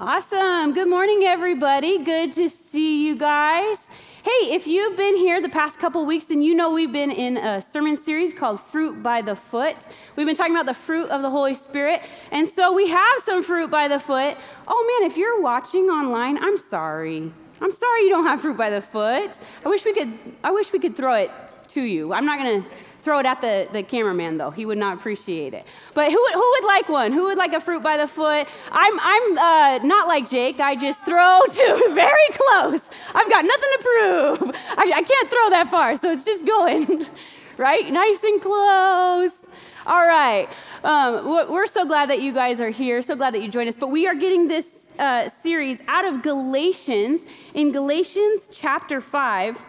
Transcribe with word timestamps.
Awesome. 0.00 0.74
Good 0.74 0.86
morning, 0.86 1.24
everybody. 1.24 1.98
Good 2.04 2.32
to 2.34 2.48
see 2.48 3.04
you 3.04 3.16
guys. 3.16 3.88
Hey, 4.22 4.54
if 4.54 4.68
you've 4.68 4.96
been 4.96 5.16
here 5.16 5.42
the 5.42 5.48
past 5.48 5.80
couple 5.80 6.06
weeks, 6.06 6.26
then 6.26 6.40
you 6.40 6.54
know 6.54 6.72
we've 6.72 6.92
been 6.92 7.10
in 7.10 7.36
a 7.36 7.60
sermon 7.60 7.96
series 7.96 8.32
called 8.32 8.60
Fruit 8.60 9.02
by 9.02 9.22
the 9.22 9.34
Foot. 9.34 9.88
We've 10.14 10.24
been 10.24 10.36
talking 10.36 10.54
about 10.54 10.66
the 10.66 10.74
fruit 10.74 11.10
of 11.10 11.22
the 11.22 11.30
Holy 11.30 11.52
Spirit. 11.52 12.00
And 12.30 12.46
so 12.46 12.72
we 12.72 12.88
have 12.88 13.18
some 13.24 13.42
fruit 13.42 13.72
by 13.72 13.88
the 13.88 13.98
foot. 13.98 14.36
Oh 14.68 15.00
man, 15.00 15.10
if 15.10 15.16
you're 15.16 15.40
watching 15.40 15.86
online, 15.86 16.38
I'm 16.40 16.58
sorry. 16.58 17.32
I'm 17.60 17.72
sorry 17.72 18.02
you 18.02 18.10
don't 18.10 18.24
have 18.24 18.40
fruit 18.40 18.56
by 18.56 18.70
the 18.70 18.80
foot. 18.80 19.40
I 19.66 19.68
wish 19.68 19.84
we 19.84 19.92
could 19.92 20.16
I 20.44 20.52
wish 20.52 20.72
we 20.72 20.78
could 20.78 20.96
throw 20.96 21.14
it 21.14 21.32
to 21.70 21.82
you. 21.82 22.12
I'm 22.12 22.24
not 22.24 22.38
going 22.38 22.62
to 22.62 22.68
throw 23.00 23.18
it 23.18 23.26
at 23.26 23.40
the, 23.40 23.68
the 23.72 23.82
cameraman 23.82 24.38
though. 24.38 24.50
He 24.50 24.66
would 24.66 24.78
not 24.78 24.96
appreciate 24.96 25.54
it. 25.54 25.64
But 25.94 26.10
who, 26.10 26.26
who 26.34 26.50
would 26.50 26.64
like 26.64 26.88
one? 26.88 27.12
Who 27.12 27.24
would 27.24 27.38
like 27.38 27.52
a 27.52 27.60
fruit 27.60 27.82
by 27.82 27.96
the 27.96 28.08
foot? 28.08 28.46
I'm, 28.70 29.00
I'm 29.00 29.38
uh, 29.38 29.78
not 29.86 30.08
like 30.08 30.28
jake. 30.28 30.60
I 30.60 30.76
just 30.76 31.04
throw 31.04 31.40
to 31.48 31.90
very 31.94 32.28
close. 32.32 32.90
I've 33.14 33.30
got 33.30 33.44
nothing 33.44 33.70
to 33.72 33.78
prove. 33.82 34.56
I, 34.76 34.92
I 34.94 35.02
can't 35.02 35.30
throw 35.30 35.50
that 35.50 35.68
far 35.70 35.96
so 35.96 36.10
it's 36.10 36.24
just 36.24 36.46
going 36.46 37.06
right? 37.58 37.90
Nice 37.90 38.22
and 38.22 38.40
close. 38.40 39.46
All 39.86 40.06
right. 40.06 40.48
Um, 40.84 41.26
we're 41.26 41.66
so 41.66 41.84
glad 41.84 42.10
that 42.10 42.22
you 42.22 42.32
guys 42.32 42.60
are 42.60 42.70
here 42.70 43.02
so 43.02 43.16
glad 43.16 43.34
that 43.34 43.42
you 43.42 43.48
joined 43.48 43.68
us. 43.68 43.76
But 43.76 43.90
we 43.90 44.06
are 44.06 44.14
getting 44.14 44.48
this 44.48 44.86
uh, 44.98 45.28
series 45.28 45.80
out 45.88 46.04
of 46.04 46.22
galatians. 46.22 47.22
In 47.54 47.72
galatians 47.72 48.48
chapter 48.52 49.00
5 49.00 49.64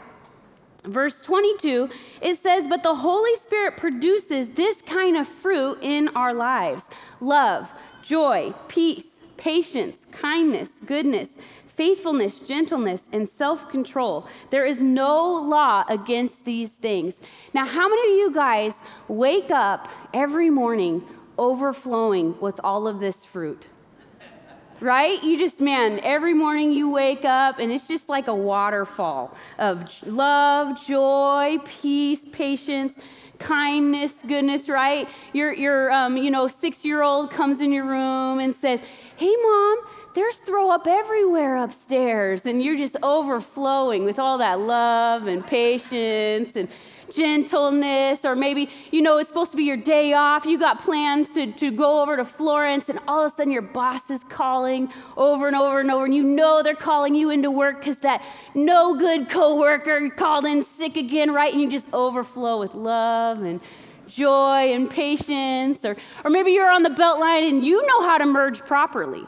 verse 0.86 1.22
22, 1.22 1.90
it 2.22 2.38
says, 2.38 2.68
But 2.68 2.84
the 2.84 2.96
Holy 2.96 3.36
Spirit 3.36 3.78
produces 3.78 4.50
this 4.50 4.82
kind 4.82 5.18
of 5.18 5.28
fruit 5.28 5.80
in 5.82 6.10
our 6.10 6.34
lives 6.34 6.88
love, 7.20 7.72
joy, 8.02 8.54
peace, 8.68 9.20
patience, 9.38 10.06
kindness, 10.12 10.82
goodness, 10.86 11.36
faithfulness, 11.80 12.40
gentleness, 12.40 13.08
and 13.14 13.28
self 13.28 13.70
control. 13.70 14.28
There 14.50 14.66
is 14.66 14.84
no 14.84 15.34
law 15.34 15.86
against 15.88 16.44
these 16.44 16.72
things. 16.72 17.16
Now, 17.54 17.66
how 17.66 17.88
many 17.88 18.14
of 18.14 18.18
you 18.18 18.34
guys 18.34 18.76
wake 19.08 19.50
up 19.50 19.88
every 20.14 20.50
morning 20.50 21.04
overflowing 21.38 22.38
with 22.42 22.60
all 22.64 22.86
of 22.88 23.00
this 23.00 23.24
fruit? 23.24 23.70
Right? 24.82 25.22
You 25.24 25.38
just, 25.38 25.60
man, 25.62 26.00
every 26.04 26.34
morning 26.34 26.72
you 26.72 26.90
wake 26.90 27.26
up 27.26 27.60
and 27.60 27.72
it's 27.72 27.88
just 27.88 28.10
like 28.10 28.28
a 28.28 28.36
waterfall 28.36 29.36
of 29.58 30.06
love, 30.08 30.84
joy, 30.86 31.58
peace, 31.66 32.26
patience, 32.32 32.96
kindness, 33.40 34.24
goodness, 34.28 34.70
right? 34.70 35.08
Your, 35.34 35.54
your 35.54 35.92
um, 35.92 36.18
you 36.18 36.32
know, 36.32 36.48
six 36.48 36.86
year 36.86 37.02
old 37.02 37.32
comes 37.32 37.62
in 37.62 37.72
your 37.72 37.86
room 37.86 38.40
and 38.40 38.56
says, 38.56 38.80
Hey, 39.16 39.36
mom, 39.42 39.80
there's 40.14 40.38
throw 40.38 40.70
up 40.70 40.88
everywhere 40.88 41.58
upstairs. 41.58 42.46
And 42.46 42.64
you're 42.64 42.78
just 42.78 42.98
overflowing 43.04 44.06
with 44.06 44.20
all 44.20 44.38
that 44.40 44.60
love 44.60 45.28
and 45.28 45.46
patience 45.46 46.56
and 46.56 46.68
gentleness, 47.12 48.26
or 48.26 48.36
maybe, 48.36 48.70
you 48.92 49.02
know, 49.02 49.18
it's 49.18 49.30
supposed 49.30 49.52
to 49.52 49.58
be 49.58 49.64
your 49.64 49.78
day 49.78 50.14
off. 50.14 50.46
You 50.46 50.58
got 50.60 50.80
plans 50.80 51.30
to, 51.32 51.52
to 51.54 51.72
go 51.72 52.02
over 52.02 52.16
to 52.18 52.26
Florence, 52.26 52.90
and 52.90 53.00
all 53.08 53.26
of 53.26 53.32
a 53.32 53.36
sudden 53.36 53.52
your 53.52 53.62
boss 53.62 54.10
is 54.10 54.24
calling 54.26 54.92
over 55.18 55.48
and 55.48 55.56
over 55.56 55.80
and 55.80 55.92
over, 55.92 56.06
and 56.06 56.16
you 56.16 56.24
know 56.24 56.64
they're 56.64 56.76
calling 56.76 57.16
you 57.16 57.30
into 57.30 57.52
work 57.52 57.80
because 57.80 58.00
that 58.00 58.22
no 58.54 58.96
good 58.96 59.30
coworker 59.30 60.10
called 60.10 60.46
in 60.46 60.64
sick 60.64 60.98
again, 60.98 61.34
right? 61.34 61.54
And 61.54 61.62
you 61.62 61.70
just 61.70 61.92
overflow 61.94 62.60
with 62.60 62.74
love 62.74 63.42
and 63.42 63.60
joy 64.08 64.74
and 64.74 64.90
patience. 64.90 65.86
Or, 65.86 65.96
or 66.24 66.32
maybe 66.32 66.52
you're 66.52 66.70
on 66.70 66.84
the 66.84 66.90
belt 66.90 67.20
line 67.20 67.44
and 67.44 67.64
you 67.64 67.86
know 67.86 68.02
how 68.08 68.18
to 68.18 68.26
merge 68.26 68.60
properly. 68.60 69.26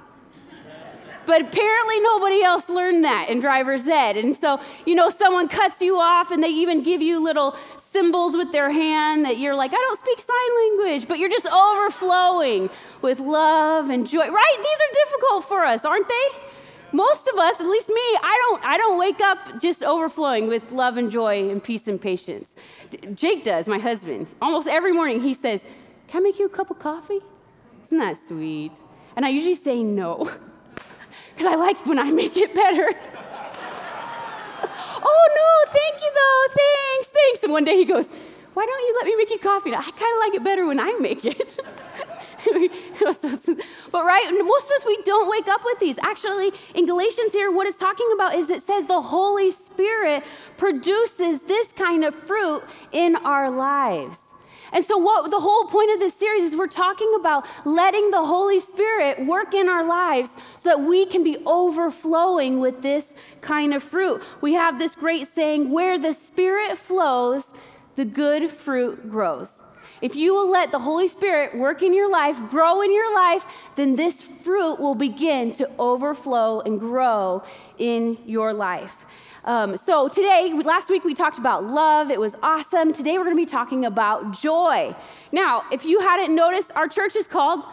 But 1.32 1.44
apparently, 1.44 1.98
nobody 2.02 2.44
else 2.44 2.68
learned 2.68 3.06
that 3.06 3.30
in 3.30 3.40
driver's 3.40 3.88
ed. 3.88 4.18
And 4.18 4.36
so, 4.36 4.60
you 4.86 4.96
know, 4.96 5.08
someone 5.08 5.48
cuts 5.48 5.82
you 5.82 5.98
off 5.98 6.30
and 6.30 6.44
they 6.44 6.50
even 6.50 6.84
give 6.84 7.02
you 7.02 7.24
little 7.24 7.56
symbols 7.80 8.36
with 8.36 8.52
their 8.52 8.70
hand 8.70 9.24
that 9.24 9.38
you're 9.38 9.56
like, 9.56 9.72
I 9.72 9.78
don't 9.78 9.98
speak 9.98 10.20
sign 10.20 10.38
language, 10.62 11.08
but 11.08 11.20
you're 11.20 11.30
just 11.30 11.48
overflowing 11.48 12.70
with 13.02 13.22
love 13.22 13.90
and 13.90 14.06
joy. 14.06 14.30
Right? 14.30 14.56
These 14.58 14.66
are 14.66 15.06
difficult 15.06 15.46
for 15.46 15.64
us, 15.64 15.86
aren't 15.86 16.10
they? 16.10 16.26
Most 16.92 17.30
of 17.30 17.40
us, 17.40 17.62
at 17.62 17.66
least 17.66 17.88
me, 17.88 17.96
I 17.96 18.50
don't, 18.50 18.66
I 18.66 18.76
don't 18.76 19.00
wake 19.00 19.22
up 19.22 19.62
just 19.62 19.86
overflowing 19.86 20.50
with 20.50 20.70
love 20.74 20.98
and 20.98 21.10
joy 21.10 21.50
and 21.50 21.64
peace 21.64 21.88
and 21.88 22.02
patience. 22.02 22.54
Jake 23.14 23.46
does, 23.46 23.70
my 23.70 23.80
husband. 23.80 24.36
Almost 24.42 24.68
every 24.68 24.92
morning 24.92 25.22
he 25.22 25.34
says, 25.34 25.64
Can 26.10 26.24
I 26.24 26.24
make 26.24 26.40
you 26.40 26.48
a 26.48 26.50
cup 26.50 26.72
of 26.72 26.80
coffee? 26.80 27.22
Isn't 27.86 28.00
that 28.00 28.18
sweet? 28.18 28.74
And 29.16 29.26
I 29.26 29.30
usually 29.30 29.56
say 29.56 29.82
no. 29.82 30.30
because 31.42 31.54
I 31.54 31.58
like 31.58 31.84
when 31.88 31.98
I 31.98 32.12
make 32.12 32.38
it 32.38 32.54
better. 32.54 32.88
oh 35.04 35.28
no, 35.36 35.72
thank 35.72 36.02
you 36.02 36.12
though, 36.14 36.46
thanks, 36.54 37.08
thanks. 37.08 37.44
And 37.44 37.52
one 37.52 37.64
day 37.64 37.78
he 37.78 37.86
goes, 37.86 38.08
Why 38.54 38.66
don't 38.66 38.80
you 38.80 38.96
let 39.00 39.06
me 39.08 39.16
make 39.16 39.32
you 39.32 39.40
coffee? 39.40 39.74
I 39.74 39.82
kind 39.82 39.94
of 39.94 40.20
like 40.20 40.36
it 40.36 40.44
better 40.44 40.68
when 40.68 40.80
I 40.80 40.96
make 41.00 41.26
it. 41.26 41.60
but 43.92 44.06
right, 44.06 44.32
most 44.44 44.66
of 44.68 44.72
us, 44.72 44.86
we 44.86 45.02
don't 45.04 45.30
wake 45.30 45.48
up 45.48 45.62
with 45.66 45.80
these. 45.80 45.98
Actually, 46.04 46.52
in 46.76 46.86
Galatians 46.86 47.34
here, 47.34 47.52
what 47.52 47.66
it's 47.68 47.78
talking 47.78 48.10
about 48.14 48.36
is 48.36 48.50
it 48.52 48.62
says 48.62 48.86
the 48.86 49.02
Holy 49.02 49.50
Spirit 49.50 50.24
produces 50.58 51.42
this 51.42 51.72
kind 51.72 52.04
of 52.04 52.14
fruit 52.14 52.62
in 52.92 53.16
our 53.16 53.50
lives. 53.50 54.31
And 54.74 54.86
so, 54.86 54.98
what 54.98 55.30
the 55.32 55.40
whole 55.40 55.66
point 55.66 55.92
of 55.92 56.00
this 56.00 56.14
series 56.14 56.44
is 56.44 56.56
we're 56.56 56.68
talking 56.68 57.12
about 57.20 57.46
letting 57.66 58.12
the 58.12 58.26
Holy 58.26 58.60
Spirit 58.60 59.26
work 59.26 59.54
in 59.54 59.68
our 59.68 59.86
lives 59.86 60.30
so 60.58 60.70
that 60.70 60.82
we 60.82 61.06
can 61.06 61.24
be 61.24 61.38
overflowing 61.46 62.60
with 62.60 62.82
this 62.82 63.14
kind 63.42 63.74
of 63.74 63.84
fruit. 63.84 64.22
We 64.40 64.54
have 64.54 64.80
this 64.80 64.96
great 64.96 65.28
saying 65.28 65.70
where 65.72 66.00
the 66.00 66.14
Spirit 66.14 66.78
flows, 66.78 67.52
the 67.96 68.06
good 68.06 68.52
fruit 68.52 69.10
grows. 69.10 69.62
If 70.02 70.16
you 70.16 70.34
will 70.34 70.50
let 70.50 70.72
the 70.72 70.80
Holy 70.80 71.08
Spirit 71.08 71.56
work 71.56 71.84
in 71.84 71.94
your 71.94 72.10
life, 72.10 72.38
grow 72.50 72.82
in 72.82 72.94
your 72.94 73.14
life, 73.14 73.46
then 73.76 73.96
this 73.96 74.22
fruit 74.22 74.80
will 74.80 74.96
begin 74.96 75.52
to 75.54 75.70
overflow 75.78 76.62
and 76.62 76.80
grow 76.80 77.44
in 77.78 78.18
your 78.26 78.54
life. 78.54 79.06
Um, 79.44 79.76
so 79.78 80.08
today, 80.08 80.54
last 80.64 80.90
week 80.90 81.04
we 81.04 81.16
talked 81.16 81.40
about 81.40 81.64
love. 81.64 82.12
It 82.12 82.20
was 82.20 82.36
awesome. 82.44 82.94
Today 82.94 83.18
we're 83.18 83.24
going 83.24 83.36
to 83.36 83.42
be 83.42 83.50
talking 83.50 83.86
about 83.86 84.40
joy. 84.40 84.96
Now, 85.32 85.64
if 85.72 85.84
you 85.84 86.00
hadn't 86.00 86.36
noticed, 86.36 86.72
our 86.76 86.88
church 86.88 87.16
is 87.16 87.26
called 87.26 87.64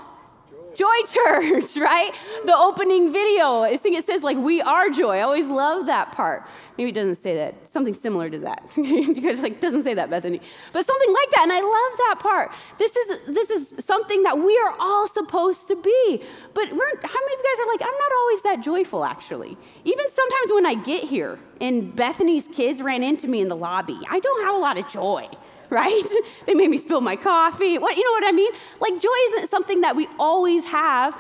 Joy 0.79 1.03
Church, 1.07 1.77
right? 1.77 2.13
The 2.47 2.55
opening 2.57 3.13
video, 3.13 3.63
I 3.63 3.77
think 3.77 3.99
it 3.99 4.07
says 4.07 4.23
like 4.23 4.37
we 4.37 4.61
are 4.61 4.89
joy. 4.91 5.17
I 5.17 5.23
always 5.23 5.49
love 5.49 5.87
that 5.87 6.13
part. 6.13 6.47
Maybe 6.77 6.91
it 6.91 6.95
doesn't 6.95 7.17
say 7.17 7.35
that. 7.35 7.67
Something 7.69 7.95
similar 7.95 8.31
to 8.31 8.39
that. 8.39 8.63
guys 8.77 9.41
like 9.41 9.61
doesn't 9.61 9.83
say 9.83 9.95
that, 9.95 10.09
Bethany. 10.09 10.41
But 10.73 10.87
something 10.87 11.13
like 11.13 11.31
that. 11.33 11.43
And 11.43 11.53
I 11.53 11.61
love 11.61 11.99
that 11.99 12.17
part. 12.21 12.53
This 12.79 12.95
is 12.95 13.19
this 13.27 13.51
is 13.51 13.75
something 13.85 14.23
that 14.23 14.39
we 14.39 14.57
are 14.57 14.77
all 14.79 15.09
supposed 15.09 15.67
to 15.67 15.75
be. 15.75 16.23
But 16.55 16.71
we're, 16.71 16.97
how 17.03 17.21
many 17.21 17.35
of 17.35 17.41
you 17.41 17.55
guys 17.57 17.61
are 17.61 17.73
like, 17.73 17.83
I'm 17.83 17.99
not 17.99 18.13
always 18.21 18.43
that 18.43 18.61
joyful 18.61 19.05
actually. 19.05 19.57
Even 19.85 20.05
sometimes 20.13 20.53
when 20.53 20.65
I 20.65 20.75
get 20.75 21.03
here 21.03 21.41
and 21.61 21.95
Bethany's 21.97 22.47
kids 22.47 22.83
ran 22.83 23.03
into 23.03 23.27
me 23.27 23.41
in 23.41 23.49
the 23.49 23.57
lobby, 23.57 23.99
I 24.09 24.21
don't 24.21 24.45
have 24.45 24.55
a 24.55 24.59
lot 24.59 24.79
of 24.79 24.87
joy 24.87 25.29
right? 25.71 26.05
they 26.47 26.55
made 26.55 26.71
me 26.71 26.79
spill 26.79 27.01
my 27.01 27.17
coffee. 27.17 27.79
What 27.79 27.97
you 27.97 28.05
know 28.05 28.27
what 28.27 28.33
I 28.33 28.37
mean? 28.37 28.53
Like 28.81 29.01
joy 29.01 29.17
isn't 29.29 29.51
something 29.51 29.83
that 29.83 29.97
we 29.97 30.09
always 30.19 30.65
have 30.65 31.15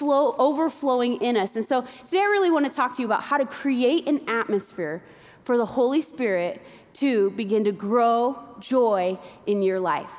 flow 0.00 0.34
overflowing 0.38 1.20
in 1.20 1.36
us. 1.36 1.56
And 1.56 1.66
so 1.66 1.86
today 2.06 2.20
I 2.20 2.24
really 2.24 2.50
want 2.50 2.68
to 2.68 2.74
talk 2.74 2.96
to 2.96 3.02
you 3.02 3.06
about 3.06 3.22
how 3.22 3.36
to 3.36 3.44
create 3.44 4.08
an 4.08 4.22
atmosphere 4.28 5.02
for 5.44 5.58
the 5.58 5.66
Holy 5.66 6.00
Spirit 6.00 6.62
to 6.94 7.30
begin 7.32 7.64
to 7.64 7.72
grow 7.72 8.38
joy 8.60 9.18
in 9.46 9.62
your 9.62 9.78
life. 9.78 10.10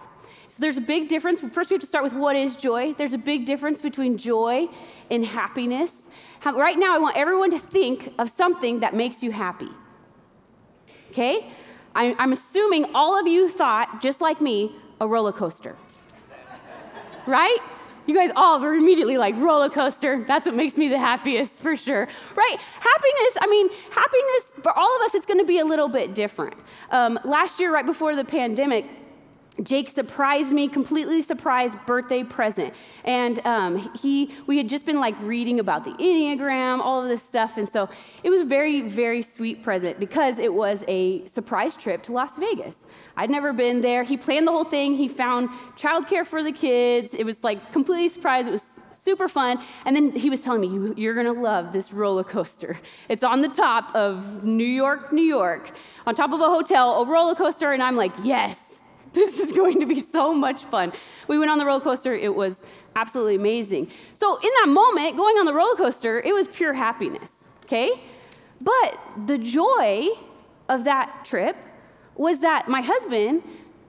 So 0.49 0.57
there's 0.59 0.77
a 0.77 0.81
big 0.81 1.07
difference. 1.07 1.39
First, 1.39 1.71
we 1.71 1.75
have 1.75 1.81
to 1.81 1.87
start 1.87 2.03
with 2.03 2.13
what 2.13 2.35
is 2.35 2.55
joy. 2.55 2.93
There's 2.93 3.13
a 3.13 3.17
big 3.17 3.45
difference 3.45 3.81
between 3.81 4.17
joy 4.17 4.67
and 5.09 5.25
happiness. 5.25 6.03
Right 6.45 6.77
now, 6.77 6.93
I 6.93 6.99
want 6.99 7.17
everyone 7.17 7.51
to 7.51 7.59
think 7.59 8.13
of 8.19 8.29
something 8.29 8.81
that 8.81 8.93
makes 8.93 9.23
you 9.23 9.31
happy. 9.31 9.69
Okay? 11.11 11.51
I'm 11.95 12.31
assuming 12.31 12.85
all 12.95 13.19
of 13.19 13.27
you 13.27 13.49
thought, 13.49 14.01
just 14.01 14.21
like 14.21 14.41
me, 14.41 14.75
a 14.99 15.07
roller 15.07 15.31
coaster. 15.33 15.75
right? 17.27 17.57
You 18.07 18.15
guys 18.15 18.31
all 18.35 18.59
were 18.59 18.73
immediately 18.73 19.17
like, 19.17 19.35
roller 19.37 19.69
coaster, 19.69 20.23
that's 20.25 20.45
what 20.45 20.55
makes 20.55 20.77
me 20.77 20.87
the 20.87 20.97
happiest 20.97 21.61
for 21.61 21.75
sure. 21.75 22.07
Right? 22.35 22.57
Happiness, 22.79 23.37
I 23.39 23.47
mean, 23.47 23.69
happiness, 23.91 24.63
for 24.63 24.77
all 24.77 24.95
of 24.97 25.01
us, 25.03 25.15
it's 25.15 25.25
gonna 25.25 25.43
be 25.43 25.59
a 25.59 25.65
little 25.65 25.87
bit 25.87 26.15
different. 26.15 26.55
Um, 26.89 27.19
last 27.23 27.59
year, 27.59 27.73
right 27.73 27.85
before 27.85 28.15
the 28.15 28.25
pandemic, 28.25 28.85
Jake 29.63 29.89
surprised 29.89 30.53
me, 30.53 30.67
completely 30.67 31.21
surprised 31.21 31.77
birthday 31.85 32.23
present. 32.23 32.73
And 33.03 33.45
um, 33.45 33.89
he, 34.01 34.31
we 34.47 34.57
had 34.57 34.69
just 34.69 34.85
been 34.85 34.99
like 34.99 35.15
reading 35.21 35.59
about 35.59 35.83
the 35.83 35.91
Enneagram, 35.91 36.79
all 36.79 37.03
of 37.03 37.09
this 37.09 37.21
stuff. 37.21 37.57
And 37.57 37.67
so 37.67 37.89
it 38.23 38.29
was 38.29 38.43
very, 38.43 38.81
very 38.81 39.21
sweet 39.21 39.61
present 39.61 39.99
because 39.99 40.39
it 40.39 40.53
was 40.53 40.83
a 40.87 41.27
surprise 41.27 41.75
trip 41.75 42.01
to 42.03 42.13
Las 42.13 42.37
Vegas. 42.37 42.83
I'd 43.17 43.29
never 43.29 43.51
been 43.51 43.81
there. 43.81 44.03
He 44.03 44.15
planned 44.15 44.47
the 44.47 44.51
whole 44.51 44.63
thing. 44.63 44.95
He 44.95 45.07
found 45.07 45.49
childcare 45.77 46.25
for 46.25 46.43
the 46.43 46.53
kids. 46.53 47.13
It 47.13 47.25
was 47.25 47.43
like 47.43 47.73
completely 47.73 48.07
surprised. 48.07 48.47
It 48.47 48.51
was 48.51 48.79
super 48.93 49.27
fun. 49.27 49.59
And 49.85 49.95
then 49.95 50.11
he 50.11 50.29
was 50.29 50.39
telling 50.39 50.61
me, 50.61 50.67
you, 50.67 50.93
You're 50.95 51.13
gonna 51.13 51.33
love 51.33 51.73
this 51.73 51.91
roller 51.91 52.23
coaster. 52.23 52.77
It's 53.09 53.23
on 53.23 53.41
the 53.41 53.49
top 53.49 53.93
of 53.95 54.45
New 54.45 54.63
York, 54.63 55.11
New 55.11 55.23
York, 55.23 55.71
on 56.07 56.15
top 56.15 56.31
of 56.31 56.39
a 56.39 56.47
hotel, 56.47 57.01
a 57.01 57.05
roller 57.05 57.35
coaster. 57.35 57.73
And 57.73 57.83
I'm 57.83 57.97
like, 57.97 58.13
Yes, 58.23 58.70
this 59.13 59.39
is 59.39 59.51
going 59.51 59.79
to 59.79 59.85
be 59.85 59.99
so 59.99 60.33
much 60.33 60.63
fun. 60.65 60.93
We 61.27 61.37
went 61.37 61.51
on 61.51 61.57
the 61.57 61.65
roller 61.65 61.81
coaster, 61.81 62.15
it 62.15 62.33
was 62.33 62.61
absolutely 62.95 63.35
amazing. 63.35 63.89
So, 64.13 64.37
in 64.37 64.49
that 64.61 64.69
moment, 64.69 65.17
going 65.17 65.35
on 65.37 65.45
the 65.45 65.53
roller 65.53 65.75
coaster, 65.75 66.21
it 66.21 66.33
was 66.33 66.47
pure 66.47 66.73
happiness, 66.73 67.43
okay? 67.65 67.91
But 68.61 68.99
the 69.25 69.37
joy 69.37 70.09
of 70.69 70.85
that 70.85 71.25
trip 71.25 71.57
was 72.15 72.39
that 72.39 72.67
my 72.67 72.81
husband 72.81 73.43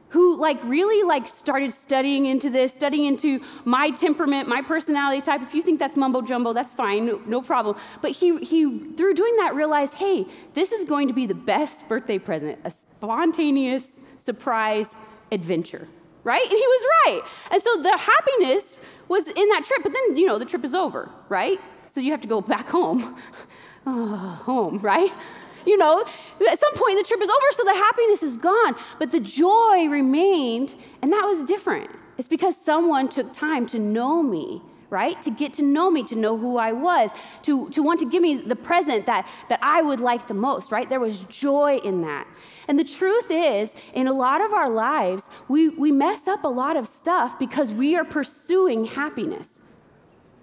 who 0.08 0.36
like 0.36 0.62
really 0.64 1.02
like 1.04 1.26
started 1.26 1.72
studying 1.72 2.26
into 2.26 2.50
this 2.50 2.72
studying 2.72 3.06
into 3.06 3.40
my 3.64 3.90
temperament 3.90 4.46
my 4.46 4.60
personality 4.60 5.22
type 5.22 5.42
if 5.42 5.54
you 5.54 5.62
think 5.62 5.78
that's 5.78 5.96
mumbo 5.96 6.20
jumbo 6.20 6.52
that's 6.52 6.72
fine 6.72 7.06
no, 7.06 7.20
no, 7.26 7.40
problem 7.40 7.74
but 8.02 8.10
he 8.10 8.38
he 8.38 8.78
through 8.96 9.14
doing 9.14 9.34
that 9.36 9.54
realized 9.54 9.94
hey 9.94 10.26
this 10.54 10.70
is 10.70 10.84
going 10.84 11.08
to 11.08 11.14
be 11.14 11.26
the 11.26 11.34
best 11.34 11.88
birthday 11.88 12.18
present 12.18 12.58
a 12.64 12.70
spontaneous 12.70 14.00
surprise 14.18 14.94
adventure 15.32 15.88
right? 16.24 16.42
And 16.42 16.52
he 16.52 16.56
was 16.56 16.86
right. 17.04 17.22
And 17.50 17.60
so 17.60 17.82
the 17.82 17.96
happiness 17.98 18.76
was 19.08 19.26
in 19.26 19.48
that 19.48 19.64
trip 19.64 19.82
but 19.82 19.92
then 19.92 20.16
you 20.16 20.24
know 20.24 20.38
the 20.38 20.44
trip 20.44 20.64
is 20.64 20.74
over 20.74 21.10
right? 21.28 21.58
So 21.86 22.00
you 22.00 22.12
have 22.12 22.20
to 22.22 22.28
go 22.28 22.40
back 22.40 22.68
home. 22.70 23.16
Oh, 23.86 24.16
home 24.44 24.78
right? 24.78 25.12
You 25.66 25.76
know, 25.76 26.04
at 26.50 26.58
some 26.58 26.72
point 26.74 26.98
the 26.98 27.04
trip 27.04 27.20
is 27.20 27.28
over, 27.28 27.46
so 27.50 27.64
the 27.64 27.74
happiness 27.74 28.22
is 28.22 28.36
gone, 28.36 28.74
but 28.98 29.12
the 29.12 29.20
joy 29.20 29.86
remained, 29.86 30.74
and 31.00 31.12
that 31.12 31.24
was 31.24 31.44
different. 31.44 31.90
It's 32.18 32.28
because 32.28 32.56
someone 32.56 33.08
took 33.08 33.32
time 33.32 33.66
to 33.66 33.78
know 33.78 34.22
me, 34.22 34.62
right? 34.92 35.20
To 35.22 35.30
get 35.30 35.54
to 35.54 35.62
know 35.62 35.90
me, 35.90 36.04
to 36.04 36.14
know 36.14 36.36
who 36.36 36.58
I 36.58 36.72
was, 36.72 37.10
to, 37.42 37.68
to 37.70 37.82
want 37.82 37.98
to 38.00 38.06
give 38.06 38.22
me 38.22 38.36
the 38.36 38.54
present 38.54 39.06
that, 39.06 39.26
that 39.48 39.58
I 39.62 39.82
would 39.82 40.00
like 40.00 40.28
the 40.28 40.34
most, 40.34 40.70
right? 40.70 40.88
There 40.88 41.00
was 41.00 41.20
joy 41.24 41.78
in 41.78 42.02
that. 42.02 42.28
And 42.68 42.78
the 42.78 42.84
truth 42.84 43.30
is, 43.30 43.72
in 43.94 44.06
a 44.06 44.12
lot 44.12 44.40
of 44.40 44.52
our 44.52 44.70
lives, 44.70 45.28
we, 45.48 45.70
we 45.70 45.90
mess 45.90 46.28
up 46.28 46.44
a 46.44 46.48
lot 46.48 46.76
of 46.76 46.86
stuff 46.86 47.38
because 47.38 47.72
we 47.72 47.96
are 47.96 48.04
pursuing 48.04 48.84
happiness. 48.84 49.58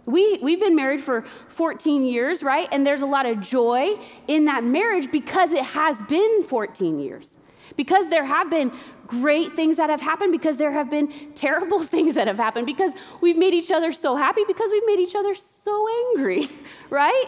We, 0.06 0.40
we've 0.42 0.60
been 0.60 0.75
married 0.75 1.01
for 1.01 1.24
14 1.50 2.04
years, 2.04 2.42
right? 2.42 2.68
And 2.72 2.86
there's 2.86 3.04
a 3.04 3.06
lot 3.06 3.28
of 3.28 3.40
joy 3.40 4.00
in 4.28 4.46
that 4.46 4.63
marriage 4.63 5.12
because 5.12 5.54
it 5.54 5.63
has 5.63 6.01
been 6.04 6.44
14 6.44 7.00
years. 7.00 7.38
Because 7.80 8.10
there 8.10 8.26
have 8.26 8.50
been 8.50 8.74
great 9.08 9.56
things 9.56 9.78
that 9.78 9.90
have 9.90 10.02
happened, 10.02 10.34
because 10.34 10.58
there 10.58 10.72
have 10.72 10.90
been 10.90 11.31
terrible 11.34 11.81
things 11.96 12.16
that 12.16 12.28
have 12.28 12.36
happened, 12.36 12.66
because 12.66 12.92
we've 13.22 13.38
made 13.38 13.54
each 13.54 13.72
other 13.72 13.94
so 13.94 14.18
happy, 14.18 14.42
because 14.46 14.70
we've 14.70 14.86
made 14.86 15.00
each 15.00 15.16
other 15.16 15.34
so 15.34 15.88
angry, 16.10 16.50
right? 16.90 17.28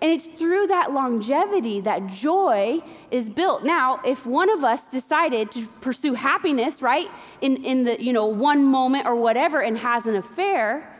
And 0.00 0.12
it's 0.12 0.26
through 0.26 0.68
that 0.68 0.92
longevity 0.92 1.80
that 1.80 2.06
joy 2.06 2.80
is 3.10 3.28
built. 3.28 3.64
Now, 3.64 4.00
if 4.04 4.24
one 4.24 4.48
of 4.50 4.62
us 4.62 4.86
decided 4.86 5.50
to 5.50 5.66
pursue 5.80 6.14
happiness, 6.14 6.80
right, 6.80 7.10
in, 7.40 7.64
in 7.64 7.82
the, 7.82 8.00
you 8.00 8.12
know, 8.12 8.26
one 8.26 8.62
moment 8.62 9.04
or 9.04 9.16
whatever 9.16 9.60
and 9.60 9.78
has 9.78 10.06
an 10.06 10.14
affair, 10.14 10.96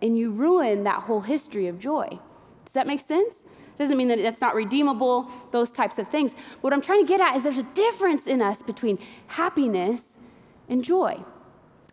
and 0.00 0.16
you 0.16 0.30
ruin 0.30 0.84
that 0.84 1.02
whole 1.02 1.22
history 1.22 1.66
of 1.66 1.80
joy. 1.80 2.20
Does 2.64 2.74
that 2.74 2.86
make 2.86 3.00
sense? 3.00 3.42
Doesn't 3.78 3.96
mean 3.96 4.08
that 4.08 4.18
it's 4.18 4.40
not 4.40 4.54
redeemable, 4.54 5.30
those 5.50 5.70
types 5.70 5.98
of 5.98 6.08
things. 6.08 6.34
But 6.34 6.64
what 6.64 6.72
I'm 6.72 6.80
trying 6.80 7.04
to 7.04 7.08
get 7.08 7.20
at 7.20 7.36
is 7.36 7.42
there's 7.42 7.58
a 7.58 7.62
difference 7.62 8.26
in 8.26 8.40
us 8.40 8.62
between 8.62 8.98
happiness 9.26 10.02
and 10.68 10.82
joy. 10.82 11.22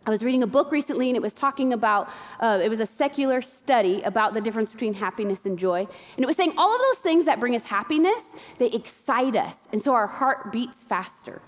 I 0.06 0.10
was 0.10 0.22
reading 0.22 0.42
a 0.42 0.46
book 0.46 0.70
recently 0.70 1.08
and 1.08 1.16
it 1.16 1.22
was 1.22 1.32
talking 1.32 1.72
about, 1.72 2.10
uh, 2.40 2.60
it 2.62 2.68
was 2.68 2.80
a 2.80 2.86
secular 2.86 3.40
study 3.40 4.02
about 4.02 4.34
the 4.34 4.40
difference 4.40 4.70
between 4.70 4.92
happiness 4.92 5.46
and 5.46 5.58
joy. 5.58 5.80
And 6.16 6.24
it 6.24 6.26
was 6.26 6.36
saying 6.36 6.52
all 6.58 6.74
of 6.74 6.80
those 6.80 6.98
things 6.98 7.24
that 7.24 7.40
bring 7.40 7.56
us 7.56 7.64
happiness, 7.64 8.22
they 8.58 8.66
excite 8.66 9.34
us. 9.34 9.56
And 9.72 9.82
so 9.82 9.94
our 9.94 10.06
heart 10.06 10.52
beats 10.52 10.82
faster, 10.82 11.40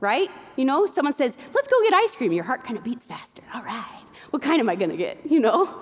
right? 0.00 0.28
You 0.56 0.64
know, 0.64 0.86
someone 0.86 1.14
says, 1.14 1.36
let's 1.54 1.68
go 1.68 1.80
get 1.84 1.94
ice 1.94 2.16
cream. 2.16 2.32
Your 2.32 2.44
heart 2.44 2.64
kind 2.64 2.76
of 2.76 2.82
beats 2.82 3.06
faster. 3.06 3.42
All 3.54 3.62
right 3.62 4.04
what 4.34 4.42
kind 4.42 4.58
am 4.58 4.68
I 4.68 4.74
going 4.74 4.90
to 4.90 4.96
get, 4.96 5.18
you 5.30 5.38
know? 5.38 5.80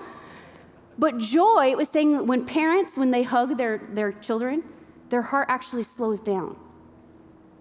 But 0.97 1.17
joy, 1.17 1.71
it 1.71 1.77
was 1.77 1.89
saying 1.89 2.27
when 2.27 2.45
parents, 2.45 2.95
when 2.95 3.11
they 3.11 3.23
hug 3.23 3.57
their, 3.57 3.81
their 3.91 4.11
children, 4.11 4.63
their 5.09 5.21
heart 5.21 5.47
actually 5.49 5.83
slows 5.83 6.21
down. 6.21 6.55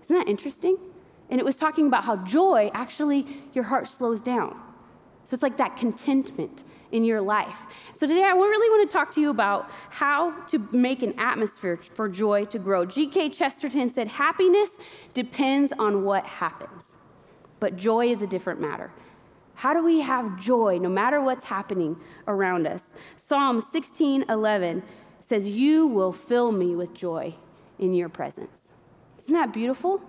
Isn't 0.02 0.16
that 0.16 0.28
interesting? 0.28 0.76
And 1.30 1.40
it 1.40 1.44
was 1.44 1.56
talking 1.56 1.86
about 1.86 2.04
how 2.04 2.16
joy, 2.16 2.70
actually, 2.74 3.26
your 3.54 3.64
heart 3.64 3.88
slows 3.88 4.20
down. 4.20 4.60
So 5.24 5.34
it's 5.34 5.42
like 5.42 5.56
that 5.56 5.76
contentment 5.76 6.64
in 6.90 7.04
your 7.04 7.20
life. 7.20 7.62
So 7.94 8.06
today 8.06 8.22
I 8.22 8.32
really 8.32 8.68
want 8.68 8.88
to 8.88 8.92
talk 8.92 9.10
to 9.12 9.20
you 9.20 9.30
about 9.30 9.70
how 9.88 10.32
to 10.48 10.58
make 10.72 11.02
an 11.02 11.14
atmosphere 11.18 11.78
for 11.94 12.08
joy 12.08 12.44
to 12.46 12.58
grow. 12.58 12.84
G.K. 12.84 13.30
Chesterton 13.30 13.90
said, 13.90 14.08
Happiness 14.08 14.70
depends 15.14 15.72
on 15.78 16.04
what 16.04 16.24
happens, 16.26 16.92
but 17.60 17.76
joy 17.76 18.08
is 18.08 18.20
a 18.20 18.26
different 18.26 18.60
matter. 18.60 18.90
How 19.62 19.72
do 19.72 19.84
we 19.84 20.00
have 20.00 20.40
joy 20.40 20.80
no 20.82 20.88
matter 20.88 21.20
what's 21.20 21.44
happening 21.44 21.96
around 22.26 22.66
us? 22.66 22.82
Psalm 23.16 23.60
16 23.60 24.24
11 24.28 24.82
says, 25.20 25.48
You 25.48 25.86
will 25.86 26.12
fill 26.12 26.50
me 26.50 26.74
with 26.74 26.92
joy 26.94 27.36
in 27.78 27.94
your 27.94 28.08
presence. 28.08 28.72
Isn't 29.20 29.34
that 29.34 29.52
beautiful? 29.52 30.02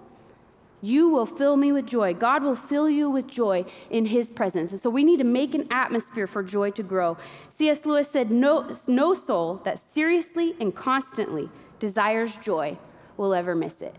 You 0.81 1.07
will 1.07 1.27
fill 1.27 1.55
me 1.55 1.71
with 1.71 1.85
joy. 1.85 2.15
God 2.15 2.41
will 2.41 2.55
fill 2.55 2.89
you 2.89 3.11
with 3.11 3.27
joy 3.27 3.65
in 3.91 4.07
his 4.07 4.31
presence. 4.31 4.71
And 4.71 4.81
so 4.81 4.89
we 4.89 5.03
need 5.03 5.19
to 5.19 5.23
make 5.23 5.53
an 5.53 5.67
atmosphere 5.69 6.25
for 6.25 6.41
joy 6.41 6.71
to 6.71 6.81
grow. 6.81 7.15
C.S. 7.51 7.85
Lewis 7.85 8.09
said, 8.09 8.31
No, 8.31 8.75
no 8.87 9.13
soul 9.13 9.61
that 9.65 9.77
seriously 9.77 10.55
and 10.59 10.73
constantly 10.73 11.47
desires 11.77 12.35
joy 12.37 12.79
will 13.17 13.35
ever 13.35 13.53
miss 13.53 13.83
it. 13.83 13.95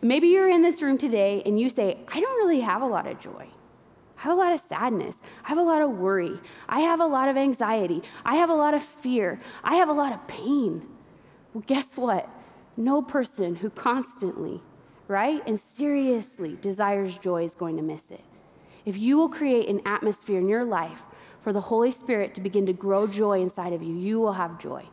Maybe 0.00 0.28
you're 0.28 0.48
in 0.48 0.62
this 0.62 0.80
room 0.80 0.96
today 0.96 1.42
and 1.44 1.60
you 1.60 1.68
say, 1.68 1.98
I 2.08 2.18
don't 2.18 2.38
really 2.38 2.60
have 2.60 2.80
a 2.80 2.86
lot 2.86 3.06
of 3.06 3.20
joy. 3.20 3.50
I 4.18 4.22
have 4.22 4.32
a 4.32 4.34
lot 4.34 4.52
of 4.52 4.60
sadness. 4.60 5.20
I 5.44 5.48
have 5.48 5.58
a 5.58 5.62
lot 5.62 5.82
of 5.82 5.90
worry. 5.90 6.40
I 6.68 6.80
have 6.80 7.00
a 7.00 7.06
lot 7.06 7.28
of 7.28 7.36
anxiety. 7.36 8.02
I 8.24 8.36
have 8.36 8.50
a 8.50 8.54
lot 8.54 8.74
of 8.74 8.82
fear. 8.82 9.38
I 9.62 9.76
have 9.76 9.88
a 9.88 9.92
lot 9.92 10.12
of 10.12 10.26
pain. 10.26 10.88
Well, 11.52 11.64
guess 11.66 11.96
what? 11.96 12.28
No 12.76 13.02
person 13.02 13.56
who 13.56 13.70
constantly, 13.70 14.60
right, 15.08 15.42
and 15.46 15.58
seriously 15.58 16.58
desires 16.60 17.18
joy 17.18 17.44
is 17.44 17.54
going 17.54 17.76
to 17.76 17.82
miss 17.82 18.10
it. 18.10 18.24
If 18.84 18.96
you 18.96 19.16
will 19.16 19.28
create 19.28 19.68
an 19.68 19.80
atmosphere 19.84 20.38
in 20.38 20.48
your 20.48 20.64
life 20.64 21.02
for 21.42 21.52
the 21.52 21.60
Holy 21.60 21.90
Spirit 21.90 22.34
to 22.34 22.40
begin 22.40 22.66
to 22.66 22.72
grow 22.72 23.06
joy 23.06 23.40
inside 23.40 23.72
of 23.72 23.82
you, 23.82 23.94
you 23.94 24.20
will 24.20 24.34
have 24.34 24.58
joy. 24.58 24.84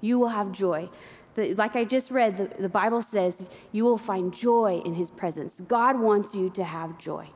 You 0.00 0.18
will 0.18 0.28
have 0.28 0.52
joy. 0.52 0.88
Like 1.36 1.76
I 1.76 1.84
just 1.84 2.10
read, 2.10 2.56
the 2.58 2.68
Bible 2.68 3.02
says 3.02 3.50
you 3.72 3.84
will 3.84 3.98
find 3.98 4.32
joy 4.32 4.80
in 4.84 4.94
His 4.94 5.10
presence. 5.10 5.60
God 5.68 5.98
wants 6.00 6.34
you 6.34 6.48
to 6.50 6.64
have 6.64 6.98
joy. 6.98 7.28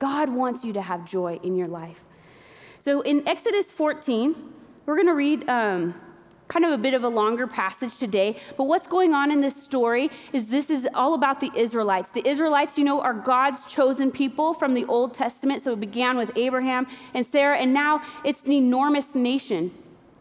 God 0.00 0.30
wants 0.30 0.64
you 0.64 0.72
to 0.72 0.82
have 0.82 1.04
joy 1.04 1.38
in 1.44 1.54
your 1.54 1.68
life. 1.68 2.00
So 2.80 3.02
in 3.02 3.28
Exodus 3.28 3.70
14, 3.70 4.34
we're 4.86 4.96
going 4.96 5.06
to 5.06 5.14
read 5.14 5.48
um, 5.48 5.94
kind 6.48 6.64
of 6.64 6.72
a 6.72 6.78
bit 6.78 6.94
of 6.94 7.04
a 7.04 7.08
longer 7.08 7.46
passage 7.46 7.96
today. 7.98 8.40
But 8.56 8.64
what's 8.64 8.88
going 8.88 9.14
on 9.14 9.30
in 9.30 9.40
this 9.40 9.54
story 9.54 10.10
is 10.32 10.46
this 10.46 10.70
is 10.70 10.88
all 10.94 11.14
about 11.14 11.38
the 11.38 11.50
Israelites. 11.54 12.10
The 12.10 12.26
Israelites, 12.28 12.76
you 12.76 12.84
know, 12.84 13.00
are 13.00 13.14
God's 13.14 13.64
chosen 13.66 14.10
people 14.10 14.54
from 14.54 14.74
the 14.74 14.84
Old 14.86 15.14
Testament. 15.14 15.62
So 15.62 15.74
it 15.74 15.80
began 15.80 16.16
with 16.16 16.36
Abraham 16.36 16.88
and 17.14 17.24
Sarah, 17.24 17.58
and 17.58 17.72
now 17.72 18.02
it's 18.24 18.42
an 18.42 18.52
enormous 18.52 19.14
nation. 19.14 19.70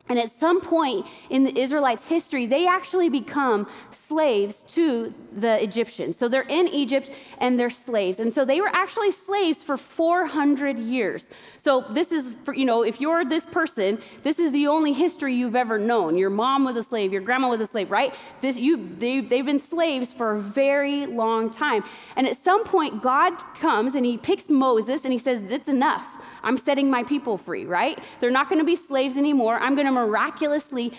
And 0.09 0.17
at 0.17 0.31
some 0.31 0.59
point 0.59 1.05
in 1.29 1.43
the 1.43 1.57
Israelites' 1.57 2.07
history, 2.07 2.47
they 2.47 2.67
actually 2.67 3.09
become 3.09 3.67
slaves 3.91 4.63
to 4.69 5.13
the 5.31 5.61
Egyptians. 5.63 6.17
So 6.17 6.27
they're 6.27 6.41
in 6.41 6.67
Egypt 6.67 7.11
and 7.37 7.59
they're 7.59 7.69
slaves. 7.69 8.19
And 8.19 8.33
so 8.33 8.43
they 8.43 8.59
were 8.59 8.71
actually 8.73 9.11
slaves 9.11 9.61
for 9.61 9.77
400 9.77 10.79
years. 10.79 11.29
So 11.59 11.85
this 11.91 12.11
is, 12.11 12.33
for, 12.43 12.55
you 12.55 12.65
know, 12.65 12.81
if 12.81 12.99
you're 12.99 13.23
this 13.23 13.45
person, 13.45 14.01
this 14.23 14.39
is 14.39 14.51
the 14.51 14.65
only 14.65 14.93
history 14.93 15.35
you've 15.35 15.55
ever 15.55 15.77
known. 15.77 16.17
Your 16.17 16.31
mom 16.31 16.65
was 16.65 16.75
a 16.75 16.81
slave, 16.81 17.13
your 17.13 17.21
grandma 17.21 17.49
was 17.49 17.61
a 17.61 17.67
slave, 17.67 17.91
right? 17.91 18.11
This, 18.41 18.57
you, 18.57 18.89
they, 18.97 19.21
they've 19.21 19.45
been 19.45 19.59
slaves 19.59 20.11
for 20.11 20.33
a 20.33 20.39
very 20.39 21.05
long 21.05 21.51
time. 21.51 21.83
And 22.15 22.27
at 22.27 22.35
some 22.35 22.63
point, 22.63 23.03
God 23.03 23.37
comes 23.59 23.93
and 23.93 24.03
he 24.03 24.17
picks 24.17 24.49
Moses 24.49 25.03
and 25.03 25.13
he 25.13 25.19
says, 25.19 25.43
It's 25.51 25.69
enough. 25.69 26.07
I'm 26.41 26.57
setting 26.57 26.89
my 26.89 27.03
people 27.03 27.37
free, 27.37 27.65
right? 27.65 27.99
They're 28.19 28.31
not 28.31 28.49
going 28.49 28.59
to 28.59 28.65
be 28.65 28.75
slaves 28.75 29.17
anymore. 29.17 29.59
I'm 29.59 29.75
going 29.75 29.87
to 29.87 29.91
miraculously 29.99 30.93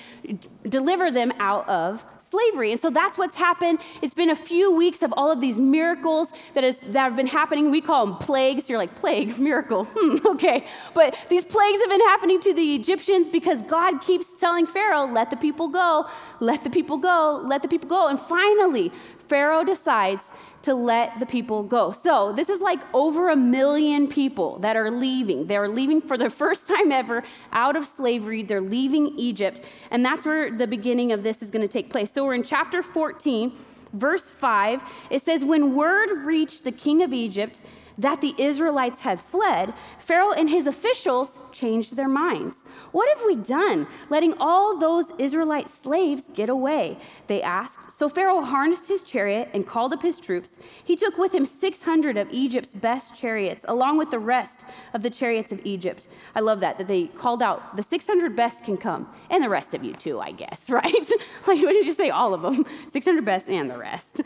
deliver 0.69 1.11
them 1.11 1.33
out 1.39 1.69
of 1.69 2.05
slavery. 2.31 2.71
And 2.73 2.81
so 2.81 2.91
that's 2.91 3.19
what's 3.19 3.37
happened. 3.37 3.81
It's 4.03 4.15
been 4.15 4.31
a 4.31 4.37
few 4.37 4.73
weeks 4.73 5.03
of 5.03 5.13
all 5.17 5.31
of 5.31 5.41
these 5.41 5.59
miracles 5.59 6.31
that, 6.55 6.63
is, 6.65 6.79
that 6.81 7.03
have 7.09 7.17
been 7.17 7.27
happening. 7.27 7.71
We 7.71 7.81
call 7.81 8.07
them 8.07 8.17
plagues. 8.17 8.69
You're 8.69 8.79
like, 8.79 8.95
plague, 8.95 9.39
miracle. 9.39 9.89
Hmm, 10.01 10.17
okay. 10.25 10.65
But 10.95 11.17
these 11.29 11.45
plagues 11.45 11.79
have 11.81 11.91
been 11.91 12.01
happening 12.13 12.41
to 12.43 12.55
the 12.55 12.75
Egyptians 12.75 13.29
because 13.29 13.61
God 13.63 14.01
keeps 14.01 14.39
telling 14.39 14.67
Pharaoh, 14.67 15.05
let 15.05 15.31
the 15.31 15.37
people 15.37 15.69
go, 15.69 16.09
let 16.39 16.63
the 16.63 16.71
people 16.71 16.97
go, 16.97 17.45
let 17.47 17.61
the 17.63 17.69
people 17.69 17.89
go. 17.89 18.07
And 18.07 18.19
finally, 18.19 18.93
Pharaoh 19.29 19.65
decides 19.65 20.23
to 20.63 20.75
let 20.75 21.19
the 21.19 21.27
people 21.27 21.63
go. 21.63 21.93
So, 21.93 22.33
this 22.33 22.49
is 22.49 22.61
like 22.61 22.81
over 22.93 23.31
a 23.31 23.37
million 23.37 24.09
people 24.09 24.59
that 24.59 24.77
are 24.77 24.91
leaving. 24.91 25.47
They're 25.47 25.69
leaving 25.69 26.01
for 26.01 26.19
the 26.19 26.31
first 26.31 26.69
time 26.69 26.93
ever 26.93 27.23
out 27.53 27.77
of 27.77 27.87
slavery. 27.87 28.43
They're 28.43 28.61
leaving 28.61 29.19
Egypt. 29.19 29.63
And 29.91 30.05
that's 30.05 30.27
where 30.27 30.51
the 30.51 30.67
beginning 30.67 31.13
of 31.13 31.23
this 31.23 31.43
is 31.43 31.51
going 31.51 31.67
to 31.67 31.73
take 31.73 31.91
place. 31.91 32.13
So, 32.13 32.25
we're 32.25 32.35
in 32.35 32.43
chapter 32.43 32.83
14, 32.83 33.53
verse 33.95 34.29
5. 34.29 34.83
It 35.11 35.23
says, 35.23 35.45
When 35.45 35.75
word 35.75 36.11
reached 36.25 36.65
the 36.65 36.73
king 36.73 37.03
of 37.03 37.15
Egypt, 37.15 37.61
that 38.01 38.21
the 38.23 38.35
Israelites 38.39 39.01
had 39.01 39.21
fled, 39.21 39.75
Pharaoh 39.99 40.33
and 40.33 40.49
his 40.49 40.67
officials 40.67 41.39
changed 41.53 41.97
their 41.97 42.09
minds. 42.09 42.63
What 42.93 43.09
have 43.17 43.27
we 43.27 43.37
done, 43.37 43.87
letting 44.09 44.35
all 44.39 44.79
those 44.79 45.13
Israelite 45.19 45.69
slaves 45.69 46.25
get 46.33 46.49
away? 46.49 46.99
They 47.27 47.43
asked. 47.43 47.93
So 47.99 48.09
Pharaoh 48.09 48.41
harnessed 48.41 48.89
his 48.89 49.03
chariot 49.03 49.51
and 49.53 49.67
called 49.67 49.93
up 49.93 50.03
his 50.03 50.19
troops. 50.19 50.57
He 50.83 50.97
took 50.97 51.19
with 51.19 51.35
him 51.35 51.45
600 51.45 52.17
of 52.17 52.31
Egypt's 52.31 52.73
best 52.73 53.15
chariots, 53.15 53.67
along 53.69 53.99
with 53.99 54.11
the 54.11 54.19
rest 54.19 54.65
of 54.95 55.03
the 55.03 55.11
chariots 55.11 55.53
of 55.53 55.61
Egypt. 55.65 56.09
I 56.35 56.41
love 56.41 56.61
that, 56.61 56.79
that 56.79 56.89
they 56.89 57.07
called 57.07 57.43
out, 57.43 57.77
the 57.77 57.83
600 57.83 58.35
best 58.35 58.65
can 58.65 58.79
come, 58.79 59.09
and 59.29 59.45
the 59.45 59.51
rest 59.51 59.75
of 59.75 59.85
you 59.85 59.93
too, 59.93 60.21
I 60.21 60.33
guess, 60.33 60.71
right? 60.71 60.85
like, 61.47 61.63
what 61.63 61.73
did 61.73 61.85
you 61.85 61.93
say? 61.93 62.09
All 62.09 62.33
of 62.33 62.41
them. 62.41 62.65
600 62.91 63.25
best 63.25 63.51
and 63.51 63.71
the 63.71 63.77
rest. 63.77 64.23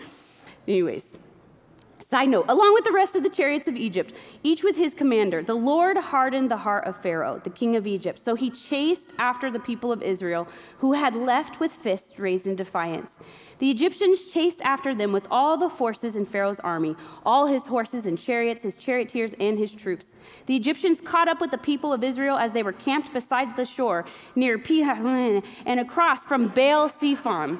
Anyways, 0.69 1.19
Side 2.14 2.28
note, 2.28 2.44
along 2.47 2.75
with 2.75 2.85
the 2.85 2.92
rest 2.92 3.16
of 3.16 3.25
the 3.25 3.28
chariots 3.28 3.66
of 3.66 3.75
Egypt, 3.75 4.14
each 4.44 4.62
with 4.62 4.76
his 4.76 4.94
commander, 4.94 5.42
the 5.42 5.56
Lord 5.56 5.97
hardened 5.97 6.49
the 6.49 6.59
heart 6.59 6.85
of 6.85 7.02
Pharaoh, 7.02 7.40
the 7.42 7.50
king 7.50 7.75
of 7.75 7.88
Egypt. 7.88 8.21
So 8.21 8.37
he 8.37 8.50
chased 8.50 9.11
after 9.18 9.50
the 9.50 9.59
people 9.59 9.90
of 9.90 10.00
Israel, 10.00 10.47
who 10.78 10.92
had 10.92 11.16
left 11.16 11.59
with 11.59 11.73
fists 11.73 12.16
raised 12.21 12.47
in 12.47 12.54
defiance. 12.54 13.18
The 13.59 13.68
Egyptians 13.68 14.26
chased 14.26 14.62
after 14.62 14.94
them 14.94 15.11
with 15.11 15.26
all 15.28 15.56
the 15.56 15.68
forces 15.68 16.14
in 16.14 16.25
Pharaoh's 16.25 16.61
army, 16.61 16.94
all 17.26 17.49
his 17.49 17.66
horses 17.66 18.06
and 18.06 18.16
chariots, 18.16 18.62
his 18.62 18.76
charioteers, 18.76 19.35
and 19.40 19.59
his 19.59 19.75
troops. 19.75 20.12
The 20.47 20.54
Egyptians 20.54 21.00
caught 21.00 21.26
up 21.26 21.40
with 21.40 21.50
the 21.50 21.59
people 21.59 21.92
of 21.92 22.04
Israel 22.04 22.37
as 22.37 22.52
they 22.52 22.62
were 22.62 22.73
camped 22.73 23.12
beside 23.12 23.56
the 23.56 23.64
shore 23.64 24.04
near 24.37 24.56
Pihah 24.56 25.42
and 25.66 25.80
across 25.80 26.25
from 26.25 26.47
Baal 26.47 26.88
Zephon. 26.88 27.59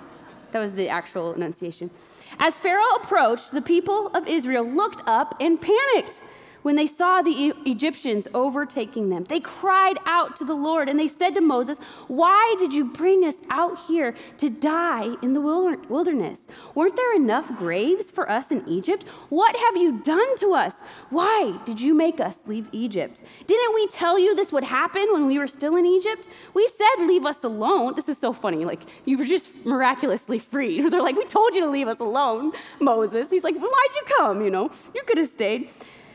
That 0.53 0.61
was 0.61 0.75
the 0.75 0.89
actual 0.89 1.35
enunciation. 1.35 1.91
As 2.39 2.59
Pharaoh 2.61 2.97
approached, 2.97 3.53
the 3.53 3.63
people 3.63 4.09
of 4.09 4.27
Israel 4.29 4.69
looked 4.69 5.03
up 5.07 5.35
and 5.41 5.61
panicked 5.61 6.21
when 6.65 6.77
they 6.77 6.87
saw 6.87 7.21
the 7.21 7.53
Egyptians 7.67 8.27
overtaking 8.33 9.11
them. 9.11 9.25
They 9.25 9.39
cried 9.39 9.99
out 10.07 10.35
to 10.37 10.45
the 10.45 10.55
Lord 10.55 10.89
and 10.89 10.99
they 10.99 11.07
said 11.07 11.35
to 11.35 11.43
Moses, 11.43 11.79
Why 12.09 12.57
did 12.59 12.73
you 12.73 12.87
bring 12.87 13.23
us 13.23 13.37
out 13.51 13.79
here 13.87 14.15
to 14.39 14.49
die 14.49 15.15
in 15.23 15.35
the 15.35 15.43
wilderness? 15.43 16.47
Weren't 16.75 16.97
there 16.97 17.15
enough 17.15 17.55
graves 17.57 18.11
for 18.11 18.31
us 18.31 18.51
in 18.51 18.67
Egypt? 18.67 19.05
What 19.29 19.55
have 19.57 19.77
you 19.77 20.01
done 20.01 20.37
to 20.39 20.55
us? 20.55 20.77
Why 21.11 21.59
did 21.67 21.83
you 21.83 21.93
make 21.93 22.19
us 22.19 22.43
leave 22.47 22.71
Egypt? 22.73 23.21
Didn't 23.47 23.75
we 23.75 23.87
tell 23.89 24.19
you 24.19 24.35
this 24.35 24.51
would 24.51 24.65
happen 24.65 25.07
when 25.13 25.27
we 25.27 25.39
were 25.39 25.47
still 25.47 25.77
in 25.77 25.85
Egypt? 25.85 26.29
We 26.55 26.67
said, 26.67 27.07
Leave 27.07 27.27
us 27.27 27.45
alone. 27.45 27.95
This 27.95 28.09
is 28.09 28.17
so 28.17 28.33
funny. 28.33 28.65
Like, 28.65 28.81
you 29.05 29.19
were 29.19 29.27
just 29.27 29.67
miraculously 29.67 30.39
freed. 30.39 30.85
They're 30.91 31.03
like, 31.03 31.17
We 31.17 31.27
told 31.27 31.55
you 31.55 31.61
to 31.61 31.69
leave 31.69 31.89
us 31.89 32.01
alone, 32.01 32.53
Moses. 32.81 33.29
He's 33.29 33.45
like, 33.45 33.55
well, 33.57 33.71
Why'd 33.71 33.95
you 33.97 34.03
come? 34.17 34.43
You 34.43 34.51
know, 34.51 34.71
you 34.95 35.03
could 35.07 35.19
have 35.19 35.29
stayed. 35.29 35.69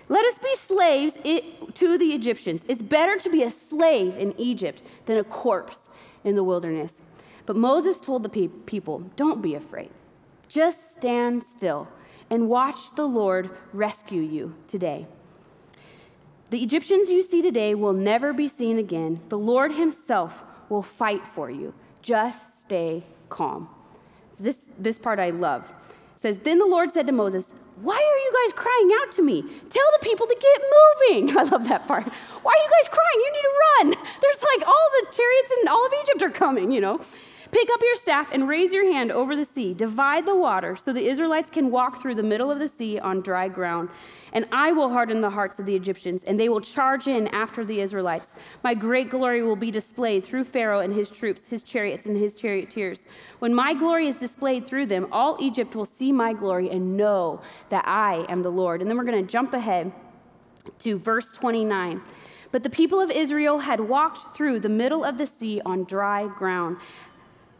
Let 0.10 0.25
us 0.25 0.39
be 0.39 0.56
slaves 0.56 1.13
to 1.75 1.98
the 1.98 2.08
Egyptians. 2.08 2.66
It's 2.68 2.82
better 2.82 3.18
to 3.18 3.30
be 3.30 3.44
a 3.44 3.50
slave 3.50 4.18
in 4.18 4.34
Egypt 4.39 4.82
than 5.06 5.18
a 5.18 5.24
corpse 5.24 5.88
in 6.24 6.36
the 6.36 6.44
wilderness. 6.44 7.01
But 7.46 7.56
Moses 7.56 8.00
told 8.00 8.24
the 8.24 8.50
people, 8.66 9.00
Don't 9.16 9.42
be 9.42 9.54
afraid. 9.54 9.92
Just 10.48 10.96
stand 10.98 11.44
still 11.44 11.88
and 12.30 12.50
watch 12.50 12.94
the 12.96 13.06
Lord 13.06 13.51
rescue 13.72 14.22
you 14.22 14.56
today. 14.68 15.06
The 16.50 16.63
Egyptians 16.63 17.12
you 17.12 17.22
see 17.22 17.44
today 17.44 17.75
will 17.75 17.94
never 17.94 18.34
be 18.34 18.48
seen 18.48 18.80
again. 18.80 19.22
The 19.30 19.38
Lord 19.38 19.74
Himself 19.74 20.44
will 20.70 20.82
fight 20.82 21.25
for 21.25 21.51
you. 21.51 21.74
Just 22.01 22.62
stay 22.62 23.04
calm. 23.30 23.70
This, 24.39 24.68
this 24.78 24.98
part 24.98 25.20
I 25.20 25.30
love. 25.30 25.70
It 26.16 26.22
says, 26.22 26.38
Then 26.39 26.58
the 26.58 26.66
Lord 26.66 26.89
said 26.89 27.06
to 27.08 27.13
Moses, 27.13 27.54
why 27.81 27.95
are 27.95 28.19
you 28.25 28.31
guys 28.43 28.53
crying 28.53 28.89
out 29.01 29.12
to 29.13 29.21
me? 29.21 29.41
Tell 29.41 29.89
the 30.00 30.03
people 30.03 30.27
to 30.27 30.36
get 30.36 30.62
moving. 30.77 31.38
I 31.38 31.43
love 31.43 31.67
that 31.69 31.88
part. 31.88 32.03
Why 32.03 32.51
are 32.51 32.63
you 32.63 32.69
guys 32.69 32.89
crying? 32.89 33.19
You 33.19 33.31
need 33.33 33.41
to 33.41 33.55
run. 33.67 34.09
There's 34.21 34.41
like 34.57 34.67
all 34.67 34.89
the 35.01 35.12
chariots 35.12 35.53
in 35.62 35.67
all 35.67 35.86
of 35.86 35.93
Egypt 36.03 36.24
are 36.24 36.29
coming, 36.29 36.71
you 36.71 36.81
know. 36.81 37.01
Pick 37.51 37.68
up 37.74 37.82
your 37.82 37.96
staff 37.96 38.29
and 38.32 38.48
raise 38.48 38.72
your 38.72 38.91
hand 38.94 39.12
over 39.12 39.36
the 39.36 39.46
sea. 39.46 39.74
Divide 39.74 40.27
the 40.27 40.36
water 40.36 40.75
so 40.75 40.94
the 40.94 41.08
Israelites 41.08 41.50
can 41.50 41.72
walk 41.72 42.00
through 42.00 42.13
the 42.13 42.24
middle 42.24 42.51
of 42.51 42.60
the 42.60 42.68
sea 42.68 43.00
on 43.00 43.22
dry 43.22 43.48
ground. 43.48 43.89
And 44.34 44.46
I 44.51 44.72
will 44.72 44.89
harden 44.89 45.22
the 45.22 45.32
hearts 45.32 45.58
of 45.58 45.65
the 45.65 45.75
Egyptians, 45.75 46.24
and 46.24 46.39
they 46.39 46.50
will 46.50 46.62
charge 46.62 47.08
in 47.08 47.27
after 47.29 47.65
the 47.65 47.82
Israelites. 47.82 48.34
My 48.63 48.75
great 48.75 49.10
glory 49.10 49.41
will 49.41 49.56
be 49.56 49.72
displayed 49.72 50.24
through 50.24 50.44
Pharaoh 50.44 50.82
and 50.82 50.94
his 50.94 51.10
troops, 51.10 51.50
his 51.50 51.63
chariots, 51.63 52.06
and 52.06 52.15
his 52.15 52.36
charioteers. 52.36 53.08
When 53.39 53.56
my 53.56 53.74
glory 53.74 54.08
is 54.08 54.15
displayed 54.15 54.68
through 54.68 54.86
them, 54.86 55.08
all 55.12 55.36
Egypt 55.39 55.75
will 55.75 55.86
see 55.86 56.12
my 56.12 56.34
glory 56.34 56.70
and 56.70 56.96
know 56.96 57.41
that 57.70 57.88
I 57.88 58.27
am 58.29 58.44
the 58.44 58.51
Lord. 58.51 58.82
And 58.82 58.89
then 58.89 58.98
we're 58.98 59.03
going 59.03 59.25
to 59.25 59.32
jump 59.32 59.56
ahead 59.56 59.91
to 60.79 61.00
verse 61.00 61.32
29. 61.32 62.01
But 62.51 62.63
the 62.63 62.70
people 62.70 63.00
of 63.00 63.12
Israel 63.12 63.60
had 63.60 63.79
walked 63.79 64.36
through 64.36 64.60
the 64.60 64.70
middle 64.70 65.03
of 65.03 65.18
the 65.18 65.27
sea 65.27 65.62
on 65.65 65.84
dry 65.84 66.27
ground 66.27 66.77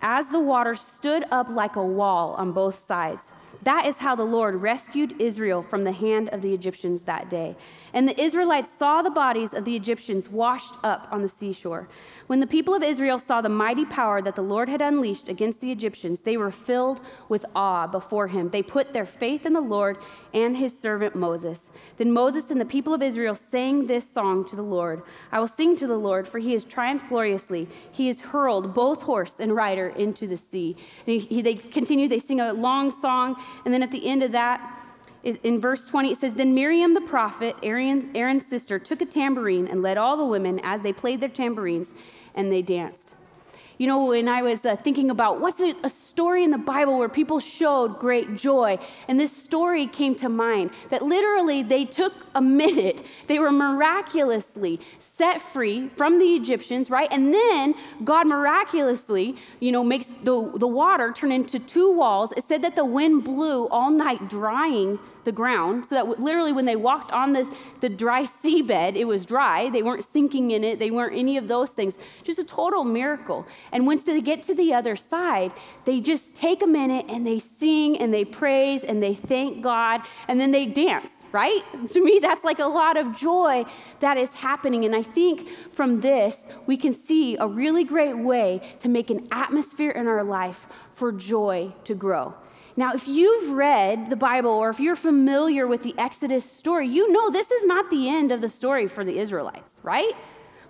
as 0.02 0.30
the 0.30 0.40
water 0.40 0.76
stood 0.76 1.26
up 1.32 1.50
like 1.50 1.76
a 1.76 1.84
wall 1.84 2.34
on 2.38 2.52
both 2.52 2.84
sides. 2.84 3.32
That 3.64 3.86
is 3.86 3.98
how 3.98 4.16
the 4.16 4.24
Lord 4.24 4.56
rescued 4.56 5.20
Israel 5.20 5.62
from 5.62 5.84
the 5.84 5.92
hand 5.92 6.30
of 6.30 6.42
the 6.42 6.54
Egyptians 6.54 7.02
that 7.04 7.30
day. 7.30 7.58
And 7.94 8.08
the 8.08 8.20
Israelites 8.20 8.74
saw 8.74 9.02
the 9.02 9.10
bodies 9.10 9.54
of 9.54 9.66
the 9.66 9.76
Egyptians 9.76 10.30
washed 10.30 10.76
up 10.84 11.08
on 11.12 11.22
the 11.22 11.30
seashore. 11.30 11.90
When 12.30 12.42
the 12.42 12.46
people 12.46 12.76
of 12.76 12.84
Israel 12.84 13.18
saw 13.18 13.42
the 13.42 13.50
mighty 13.50 13.86
power 13.86 14.22
that 14.22 14.36
the 14.36 14.44
Lord 14.44 14.70
had 14.70 14.84
unleashed 14.84 15.30
against 15.30 15.62
the 15.62 15.72
Egyptians, 15.72 16.20
they 16.20 16.38
were 16.38 16.52
filled 16.52 17.02
with 17.28 17.44
awe 17.56 17.88
before 17.88 18.28
him. 18.28 18.50
They 18.50 18.62
put 18.62 18.94
their 18.94 19.08
faith 19.08 19.48
in 19.48 19.54
the 19.54 19.62
Lord 19.62 19.98
and 20.32 20.56
his 20.56 20.78
servant 20.78 21.16
Moses. 21.16 21.72
Then 21.98 22.12
Moses 22.12 22.52
and 22.52 22.62
the 22.62 22.66
people 22.66 22.94
of 22.94 23.02
Israel 23.02 23.34
sang 23.34 23.88
this 23.88 24.08
song 24.08 24.46
to 24.46 24.56
the 24.56 24.62
Lord 24.62 25.02
I 25.32 25.40
will 25.40 25.48
sing 25.48 25.76
to 25.78 25.88
the 25.88 25.98
Lord, 25.98 26.28
for 26.28 26.38
he 26.38 26.52
has 26.52 26.64
triumphed 26.64 27.10
gloriously. 27.10 27.68
He 27.92 28.06
has 28.06 28.22
hurled 28.22 28.76
both 28.76 29.02
horse 29.02 29.40
and 29.40 29.56
rider 29.56 29.88
into 29.88 30.28
the 30.28 30.38
sea. 30.38 30.78
And 31.08 31.20
he, 31.20 31.38
he, 31.38 31.42
they 31.42 31.56
continue, 31.56 32.08
they 32.08 32.20
sing 32.20 32.42
a 32.42 32.54
long 32.54 32.92
song, 32.92 33.42
and 33.66 33.74
then 33.74 33.82
at 33.82 33.90
the 33.90 34.06
end 34.06 34.22
of 34.22 34.34
that, 34.34 34.76
in 35.24 35.60
verse 35.60 35.86
20, 35.86 36.12
it 36.12 36.18
says, 36.18 36.36
Then 36.36 36.54
Miriam 36.54 36.94
the 36.94 37.02
prophet, 37.02 37.56
Aaron, 37.62 38.12
Aaron's 38.16 38.46
sister, 38.46 38.80
took 38.80 39.02
a 39.02 39.06
tambourine 39.06 39.68
and 39.68 39.82
led 39.82 39.98
all 39.98 40.16
the 40.16 40.26
women 40.26 40.62
as 40.64 40.82
they 40.82 40.94
played 40.94 41.20
their 41.20 41.28
tambourines 41.28 41.90
and 42.36 42.52
they 42.52 42.62
danced. 42.62 43.14
You 43.80 43.88
know, 43.88 44.04
when 44.08 44.28
I 44.28 44.42
was 44.42 44.66
uh, 44.66 44.76
thinking 44.76 45.10
about 45.10 45.40
what's 45.40 45.62
a, 45.62 45.74
a, 45.86 45.90
story 45.90 46.44
in 46.44 46.52
the 46.52 46.58
Bible 46.58 47.00
where 47.00 47.08
people 47.08 47.40
showed 47.40 47.98
great 47.98 48.36
joy, 48.36 48.78
and 49.08 49.18
this 49.18 49.32
story 49.32 49.88
came 49.88 50.16
to 50.16 50.28
mind 50.28 50.72
that 50.90 51.02
literally 51.02 51.64
they 51.64 51.86
took 51.86 52.12
a 52.36 52.42
minute, 52.42 53.06
they 53.28 53.40
were 53.40 53.54
miraculously 53.54 54.82
set 55.00 55.42
free 55.42 55.88
from 55.96 56.20
the 56.20 56.26
Egyptians, 56.36 56.90
right? 56.90 57.08
And 57.10 57.34
then 57.34 57.74
God 58.04 58.28
miraculously, 58.28 59.38
you 59.62 59.72
know, 59.72 59.86
makes 59.86 60.08
the, 60.24 60.52
the 60.58 60.68
water 60.68 61.14
turn 61.14 61.32
into 61.32 61.58
two 61.58 61.90
walls. 61.90 62.34
It 62.36 62.44
said 62.44 62.62
that 62.64 62.76
the 62.76 62.84
wind 62.84 63.24
blew 63.24 63.70
all 63.70 63.92
night, 63.92 64.28
drying 64.28 65.00
the 65.30 65.36
ground 65.36 65.86
so 65.86 65.94
that 65.94 66.20
literally 66.20 66.52
when 66.52 66.66
they 66.66 66.76
walked 66.76 67.12
on 67.12 67.34
this, 67.34 67.48
the 67.82 67.90
dry 67.90 68.24
seabed, 68.42 68.96
it 68.96 69.06
was 69.06 69.28
dry. 69.28 69.70
They 69.70 69.84
weren't 69.84 70.04
sinking 70.04 70.50
in 70.50 70.64
it, 70.64 70.80
they 70.80 70.90
weren't 70.90 71.16
any 71.16 71.38
of 71.38 71.48
those 71.48 71.70
things. 71.70 72.00
Just 72.24 72.40
a 72.40 72.44
total 72.44 72.84
miracle. 72.84 73.46
And 73.72 73.86
once 73.86 74.04
they 74.06 74.20
get 74.22 74.42
to 74.44 74.56
the 74.56 74.74
other 74.74 74.96
side, 74.96 75.54
they 75.86 76.02
just 76.02 76.36
take 76.36 76.64
a 76.64 76.68
minute 76.68 77.06
and 77.10 77.28
they 77.28 77.38
sing 77.38 78.00
and 78.00 78.12
they 78.12 78.26
praise 78.26 78.84
and 78.84 79.04
they 79.04 79.14
thank 79.14 79.62
God 79.62 80.02
and 80.28 80.40
then 80.40 80.50
they 80.52 80.66
dance, 80.66 81.24
right? 81.32 81.64
To 81.90 82.04
me, 82.04 82.20
that's 82.22 82.44
like 82.44 82.60
a 82.60 82.72
lot 82.82 82.98
of 82.98 83.18
joy 83.18 83.66
that 84.00 84.18
is 84.18 84.30
happening. 84.32 84.86
And 84.86 84.96
I 84.96 85.02
think 85.02 85.50
from 85.72 85.98
this, 85.98 86.46
we 86.68 86.78
can 86.78 86.94
see 86.94 87.36
a 87.38 87.48
really 87.48 87.84
great 87.84 88.18
way 88.18 88.62
to 88.80 88.90
make 88.90 89.10
an 89.10 89.28
atmosphere 89.32 89.92
in 89.92 90.06
our 90.08 90.24
life 90.24 90.68
for 90.94 91.12
joy 91.12 91.74
to 91.86 91.96
grow. 91.96 92.36
Now, 92.80 92.94
if 92.94 93.10
you've 93.10 93.52
read 93.52 94.10
the 94.10 94.16
Bible 94.16 94.52
or 94.52 94.70
if 94.70 94.80
you're 94.80 94.96
familiar 94.96 95.68
with 95.68 95.84
the 95.84 95.94
Exodus 95.98 96.50
story, 96.50 96.88
you 96.88 97.12
know 97.12 97.30
this 97.30 97.52
is 97.52 97.66
not 97.66 97.90
the 97.90 98.08
end 98.08 98.32
of 98.32 98.40
the 98.40 98.48
story 98.48 98.88
for 98.88 99.04
the 99.04 99.20
Israelites, 99.20 99.80
right? 99.84 100.14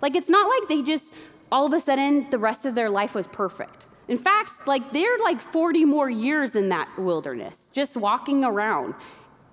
Like, 0.02 0.16
it's 0.16 0.28
not 0.28 0.48
like 0.48 0.68
they 0.68 0.82
just 0.82 1.14
all 1.52 1.66
of 1.66 1.72
a 1.72 1.78
sudden 1.78 2.28
the 2.30 2.38
rest 2.40 2.66
of 2.66 2.74
their 2.74 2.90
life 2.90 3.14
was 3.14 3.28
perfect. 3.28 3.86
In 4.08 4.18
fact, 4.18 4.66
like 4.66 4.90
they're 4.90 5.18
like 5.22 5.40
40 5.40 5.84
more 5.84 6.10
years 6.10 6.56
in 6.56 6.68
that 6.70 6.88
wilderness, 6.98 7.70
just 7.72 7.96
walking 7.96 8.42
around 8.42 8.94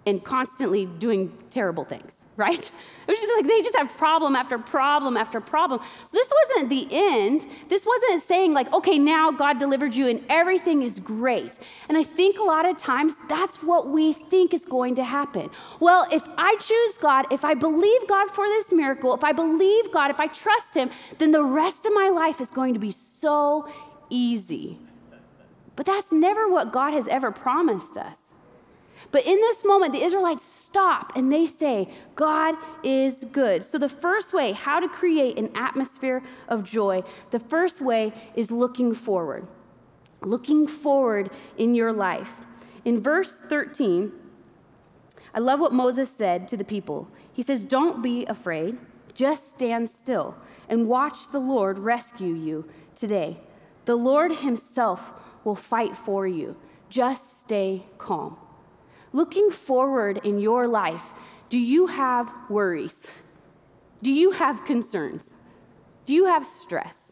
and 0.07 0.23
constantly 0.23 0.87
doing 0.87 1.37
terrible 1.51 1.83
things, 1.83 2.21
right? 2.37 2.59
It 2.59 3.11
was 3.11 3.19
just 3.19 3.31
like 3.35 3.47
they 3.47 3.61
just 3.61 3.75
have 3.75 3.97
problem 3.97 4.35
after 4.35 4.59
problem 4.59 5.17
after 5.17 5.41
problem. 5.41 5.81
This 6.11 6.29
wasn't 6.29 6.69
the 6.69 6.87
end. 6.91 7.47
This 7.67 7.85
wasn't 7.85 8.21
saying, 8.21 8.53
like, 8.53 8.71
okay, 8.73 8.99
now 8.99 9.31
God 9.31 9.59
delivered 9.59 9.95
you 9.95 10.07
and 10.07 10.23
everything 10.29 10.83
is 10.83 10.99
great. 10.99 11.57
And 11.89 11.97
I 11.97 12.03
think 12.03 12.37
a 12.37 12.43
lot 12.43 12.67
of 12.67 12.77
times 12.77 13.15
that's 13.27 13.63
what 13.63 13.89
we 13.89 14.13
think 14.13 14.53
is 14.53 14.65
going 14.65 14.95
to 14.95 15.03
happen. 15.03 15.49
Well, 15.79 16.07
if 16.11 16.23
I 16.37 16.57
choose 16.57 16.97
God, 16.99 17.25
if 17.31 17.43
I 17.43 17.55
believe 17.55 18.07
God 18.07 18.29
for 18.29 18.45
this 18.47 18.71
miracle, 18.71 19.13
if 19.15 19.23
I 19.23 19.31
believe 19.31 19.91
God, 19.91 20.11
if 20.11 20.19
I 20.19 20.27
trust 20.27 20.75
Him, 20.75 20.89
then 21.17 21.31
the 21.31 21.43
rest 21.43 21.85
of 21.85 21.93
my 21.93 22.09
life 22.09 22.39
is 22.39 22.51
going 22.51 22.73
to 22.73 22.79
be 22.79 22.91
so 22.91 23.67
easy. 24.09 24.79
But 25.75 25.85
that's 25.85 26.11
never 26.11 26.49
what 26.49 26.71
God 26.71 26.93
has 26.93 27.07
ever 27.07 27.31
promised 27.31 27.97
us. 27.97 28.26
But 29.11 29.25
in 29.25 29.35
this 29.37 29.63
moment, 29.63 29.93
the 29.93 30.03
Israelites 30.03 30.45
stop 30.45 31.13
and 31.15 31.31
they 31.31 31.45
say, 31.45 31.89
God 32.15 32.55
is 32.83 33.25
good. 33.31 33.63
So, 33.63 33.77
the 33.77 33.89
first 33.89 34.33
way, 34.33 34.51
how 34.51 34.79
to 34.79 34.87
create 34.87 35.37
an 35.37 35.49
atmosphere 35.55 36.21
of 36.47 36.63
joy, 36.63 37.03
the 37.31 37.39
first 37.39 37.81
way 37.81 38.13
is 38.35 38.51
looking 38.51 38.93
forward. 38.93 39.47
Looking 40.21 40.67
forward 40.67 41.29
in 41.57 41.73
your 41.73 41.93
life. 41.93 42.33
In 42.83 43.01
verse 43.01 43.39
13, 43.39 44.11
I 45.33 45.39
love 45.39 45.59
what 45.59 45.73
Moses 45.73 46.09
said 46.09 46.47
to 46.49 46.57
the 46.57 46.65
people. 46.65 47.07
He 47.31 47.41
says, 47.41 47.63
Don't 47.63 48.01
be 48.01 48.25
afraid, 48.25 48.77
just 49.13 49.51
stand 49.51 49.89
still 49.89 50.35
and 50.69 50.87
watch 50.87 51.31
the 51.31 51.39
Lord 51.39 51.79
rescue 51.79 52.33
you 52.33 52.69
today. 52.95 53.39
The 53.85 53.95
Lord 53.95 54.31
Himself 54.31 55.13
will 55.43 55.55
fight 55.55 55.95
for 55.95 56.27
you. 56.27 56.55
Just 56.89 57.41
stay 57.41 57.85
calm. 57.97 58.37
Looking 59.13 59.51
forward 59.51 60.21
in 60.23 60.39
your 60.39 60.67
life, 60.67 61.13
do 61.49 61.59
you 61.59 61.87
have 61.87 62.31
worries? 62.49 63.07
Do 64.01 64.11
you 64.11 64.31
have 64.31 64.65
concerns? 64.65 65.33
Do 66.05 66.13
you 66.13 66.25
have 66.25 66.45
stress? 66.45 67.07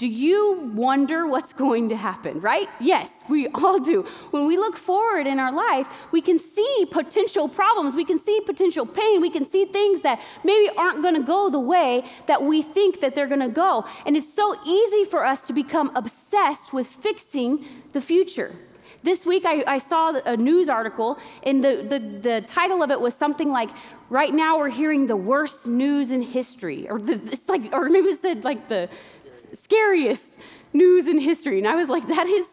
Do 0.00 0.08
you 0.08 0.72
wonder 0.72 1.26
what's 1.26 1.52
going 1.52 1.90
to 1.90 1.96
happen, 1.96 2.40
right? 2.40 2.70
Yes, 2.80 3.22
we 3.28 3.48
all 3.48 3.78
do. 3.78 4.06
When 4.30 4.46
we 4.46 4.56
look 4.56 4.78
forward 4.78 5.26
in 5.26 5.38
our 5.38 5.52
life, 5.52 5.86
we 6.10 6.22
can 6.22 6.38
see 6.38 6.86
potential 6.90 7.50
problems, 7.50 7.94
we 7.94 8.06
can 8.06 8.18
see 8.18 8.40
potential 8.40 8.86
pain, 8.86 9.20
we 9.20 9.28
can 9.28 9.44
see 9.44 9.66
things 9.66 10.00
that 10.00 10.22
maybe 10.42 10.70
aren't 10.74 11.02
going 11.02 11.16
to 11.16 11.22
go 11.22 11.50
the 11.50 11.60
way 11.60 12.04
that 12.28 12.42
we 12.42 12.62
think 12.62 13.00
that 13.02 13.14
they're 13.14 13.26
going 13.26 13.40
to 13.40 13.48
go. 13.48 13.84
And 14.06 14.16
it's 14.16 14.32
so 14.32 14.56
easy 14.64 15.04
for 15.04 15.22
us 15.26 15.42
to 15.48 15.52
become 15.52 15.92
obsessed 15.94 16.72
with 16.72 16.86
fixing 16.86 17.66
the 17.92 18.00
future. 18.00 18.56
This 19.02 19.24
week, 19.24 19.44
I, 19.46 19.64
I, 19.66 19.78
saw 19.78 20.12
a 20.26 20.36
news 20.36 20.68
article, 20.68 21.18
and 21.42 21.64
the, 21.64 21.86
the, 21.88 21.98
the, 21.98 22.40
title 22.42 22.82
of 22.82 22.90
it 22.90 23.00
was 23.00 23.14
something 23.14 23.50
like, 23.50 23.70
Right 24.10 24.34
now, 24.34 24.58
we're 24.58 24.68
hearing 24.68 25.06
the 25.06 25.16
worst 25.16 25.66
news 25.66 26.10
in 26.10 26.20
history. 26.20 26.88
Or, 26.90 27.00
the, 27.00 27.14
it's 27.14 27.48
like, 27.48 27.72
or 27.72 27.88
maybe 27.88 28.08
it 28.08 28.20
said, 28.20 28.44
like, 28.44 28.68
the, 28.68 28.88
scariest 29.54 30.38
news 30.72 31.06
in 31.06 31.18
history. 31.18 31.58
And 31.58 31.66
I 31.66 31.74
was 31.74 31.88
like, 31.88 32.06
that 32.08 32.26
is 32.26 32.46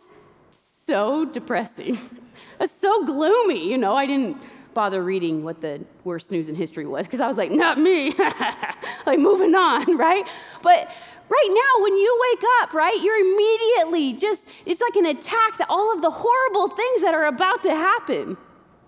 so 0.52 1.26
depressing. 1.26 1.98
That's 2.60 2.74
so 2.74 3.06
gloomy. 3.06 3.70
You 3.70 3.78
know, 3.78 3.96
I 3.96 4.06
didn't 4.06 4.38
bother 4.74 5.04
reading 5.04 5.44
what 5.44 5.62
the 5.62 5.84
worst 6.04 6.32
news 6.32 6.50
in 6.50 6.56
history 6.56 6.86
was 6.86 7.08
because 7.08 7.20
I 7.20 7.28
was 7.28 7.38
like, 7.38 7.52
not 7.52 7.80
me. 7.80 8.14
like, 9.06 9.20
moving 9.20 9.56
on, 9.56 9.98
right? 9.98 10.26
But 10.62 10.90
right 11.30 11.50
now, 11.50 11.84
when 11.84 11.98
you 11.98 12.20
wake 12.32 12.44
up, 12.62 12.74
right, 12.74 13.00
you're 13.02 13.20
immediately 13.20 14.14
just, 14.14 14.48
it's 14.66 14.82
like 14.82 14.96
an 14.96 15.06
attack 15.06 15.58
that 15.58 15.68
all 15.70 15.94
of 15.94 16.02
the 16.02 16.12
horrible 16.12 16.70
things 16.70 17.02
that 17.02 17.14
are 17.14 17.26
about 17.26 17.64
to 17.64 17.72
happen 17.72 18.38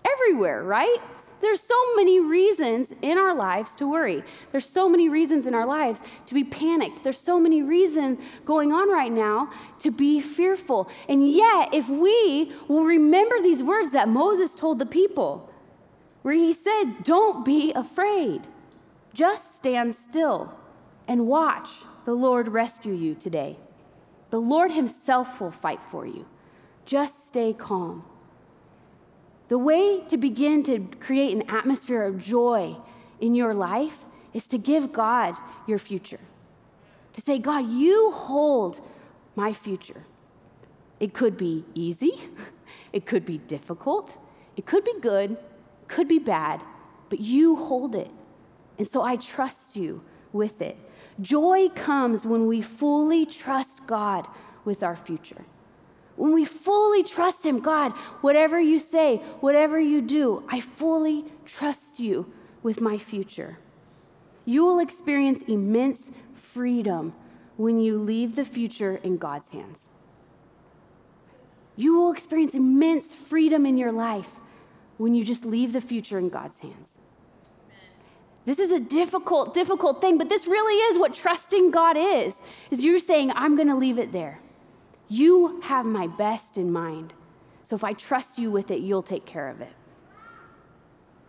everywhere, 0.04 0.62
right? 0.62 0.98
There's 1.40 1.60
so 1.60 1.94
many 1.96 2.20
reasons 2.20 2.92
in 3.00 3.16
our 3.16 3.34
lives 3.34 3.74
to 3.76 3.90
worry. 3.90 4.22
There's 4.52 4.68
so 4.68 4.88
many 4.88 5.08
reasons 5.08 5.46
in 5.46 5.54
our 5.54 5.66
lives 5.66 6.02
to 6.26 6.34
be 6.34 6.44
panicked. 6.44 7.02
There's 7.02 7.18
so 7.18 7.40
many 7.40 7.62
reasons 7.62 8.20
going 8.44 8.72
on 8.72 8.90
right 8.90 9.12
now 9.12 9.50
to 9.78 9.90
be 9.90 10.20
fearful. 10.20 10.90
And 11.08 11.30
yet, 11.30 11.72
if 11.72 11.88
we 11.88 12.52
will 12.68 12.84
remember 12.84 13.40
these 13.40 13.62
words 13.62 13.92
that 13.92 14.08
Moses 14.08 14.54
told 14.54 14.78
the 14.78 14.86
people, 14.86 15.50
where 16.22 16.34
he 16.34 16.52
said, 16.52 17.02
Don't 17.02 17.44
be 17.44 17.72
afraid, 17.72 18.42
just 19.14 19.56
stand 19.56 19.94
still 19.94 20.54
and 21.08 21.26
watch 21.26 21.70
the 22.04 22.14
Lord 22.14 22.48
rescue 22.48 22.94
you 22.94 23.14
today. 23.14 23.58
The 24.30 24.40
Lord 24.40 24.72
Himself 24.72 25.40
will 25.40 25.50
fight 25.50 25.82
for 25.82 26.06
you. 26.06 26.26
Just 26.84 27.26
stay 27.26 27.52
calm. 27.52 28.04
The 29.48 29.58
way 29.58 30.00
to 30.08 30.16
begin 30.16 30.62
to 30.64 30.78
create 31.00 31.34
an 31.34 31.42
atmosphere 31.48 32.04
of 32.04 32.18
joy 32.18 32.76
in 33.20 33.34
your 33.34 33.52
life 33.52 34.04
is 34.32 34.46
to 34.48 34.58
give 34.58 34.92
God 34.92 35.36
your 35.66 35.78
future. 35.78 36.20
To 37.14 37.20
say, 37.20 37.38
God, 37.38 37.68
you 37.68 38.12
hold 38.12 38.80
my 39.34 39.52
future. 39.52 40.04
It 41.00 41.14
could 41.14 41.36
be 41.36 41.64
easy, 41.74 42.12
it 42.92 43.06
could 43.06 43.24
be 43.24 43.38
difficult, 43.38 44.16
it 44.56 44.66
could 44.66 44.84
be 44.84 44.94
good, 45.00 45.36
could 45.88 46.06
be 46.06 46.18
bad, 46.18 46.62
but 47.08 47.18
you 47.18 47.56
hold 47.56 47.94
it. 47.94 48.10
And 48.78 48.86
so 48.86 49.02
I 49.02 49.16
trust 49.16 49.76
you 49.76 50.02
with 50.32 50.62
it. 50.62 50.76
Joy 51.20 51.68
comes 51.70 52.24
when 52.24 52.46
we 52.46 52.62
fully 52.62 53.26
trust 53.26 53.86
God 53.86 54.26
with 54.64 54.82
our 54.82 54.96
future. 54.96 55.44
When 56.16 56.32
we 56.32 56.44
fully 56.44 57.02
trust 57.02 57.44
Him, 57.44 57.60
God, 57.60 57.92
whatever 58.20 58.60
you 58.60 58.78
say, 58.78 59.16
whatever 59.40 59.78
you 59.80 60.02
do, 60.02 60.44
I 60.48 60.60
fully 60.60 61.24
trust 61.44 61.98
you 61.98 62.32
with 62.62 62.80
my 62.80 62.98
future. 62.98 63.58
You 64.44 64.64
will 64.64 64.78
experience 64.78 65.42
immense 65.42 66.10
freedom 66.34 67.14
when 67.56 67.80
you 67.80 67.98
leave 67.98 68.36
the 68.36 68.44
future 68.44 68.96
in 68.96 69.16
God's 69.16 69.48
hands. 69.48 69.88
You 71.76 71.96
will 71.96 72.12
experience 72.12 72.54
immense 72.54 73.14
freedom 73.14 73.64
in 73.64 73.78
your 73.78 73.92
life 73.92 74.30
when 74.98 75.14
you 75.14 75.24
just 75.24 75.44
leave 75.44 75.72
the 75.72 75.80
future 75.80 76.18
in 76.18 76.28
God's 76.28 76.58
hands. 76.58 76.99
This 78.46 78.58
is 78.58 78.70
a 78.70 78.80
difficult, 78.80 79.52
difficult 79.52 80.00
thing, 80.00 80.18
but 80.18 80.28
this 80.28 80.46
really 80.46 80.74
is 80.74 80.98
what 80.98 81.14
trusting 81.14 81.70
God 81.70 81.96
is. 81.98 82.36
Is 82.70 82.84
you're 82.84 82.98
saying, 82.98 83.32
I'm 83.34 83.54
going 83.54 83.68
to 83.68 83.76
leave 83.76 83.98
it 83.98 84.12
there. 84.12 84.40
You 85.08 85.60
have 85.62 85.84
my 85.84 86.06
best 86.06 86.56
in 86.56 86.72
mind. 86.72 87.12
So 87.64 87.76
if 87.76 87.84
I 87.84 87.92
trust 87.92 88.38
you 88.38 88.50
with 88.50 88.70
it, 88.70 88.80
you'll 88.80 89.02
take 89.02 89.26
care 89.26 89.48
of 89.48 89.60
it. 89.60 89.72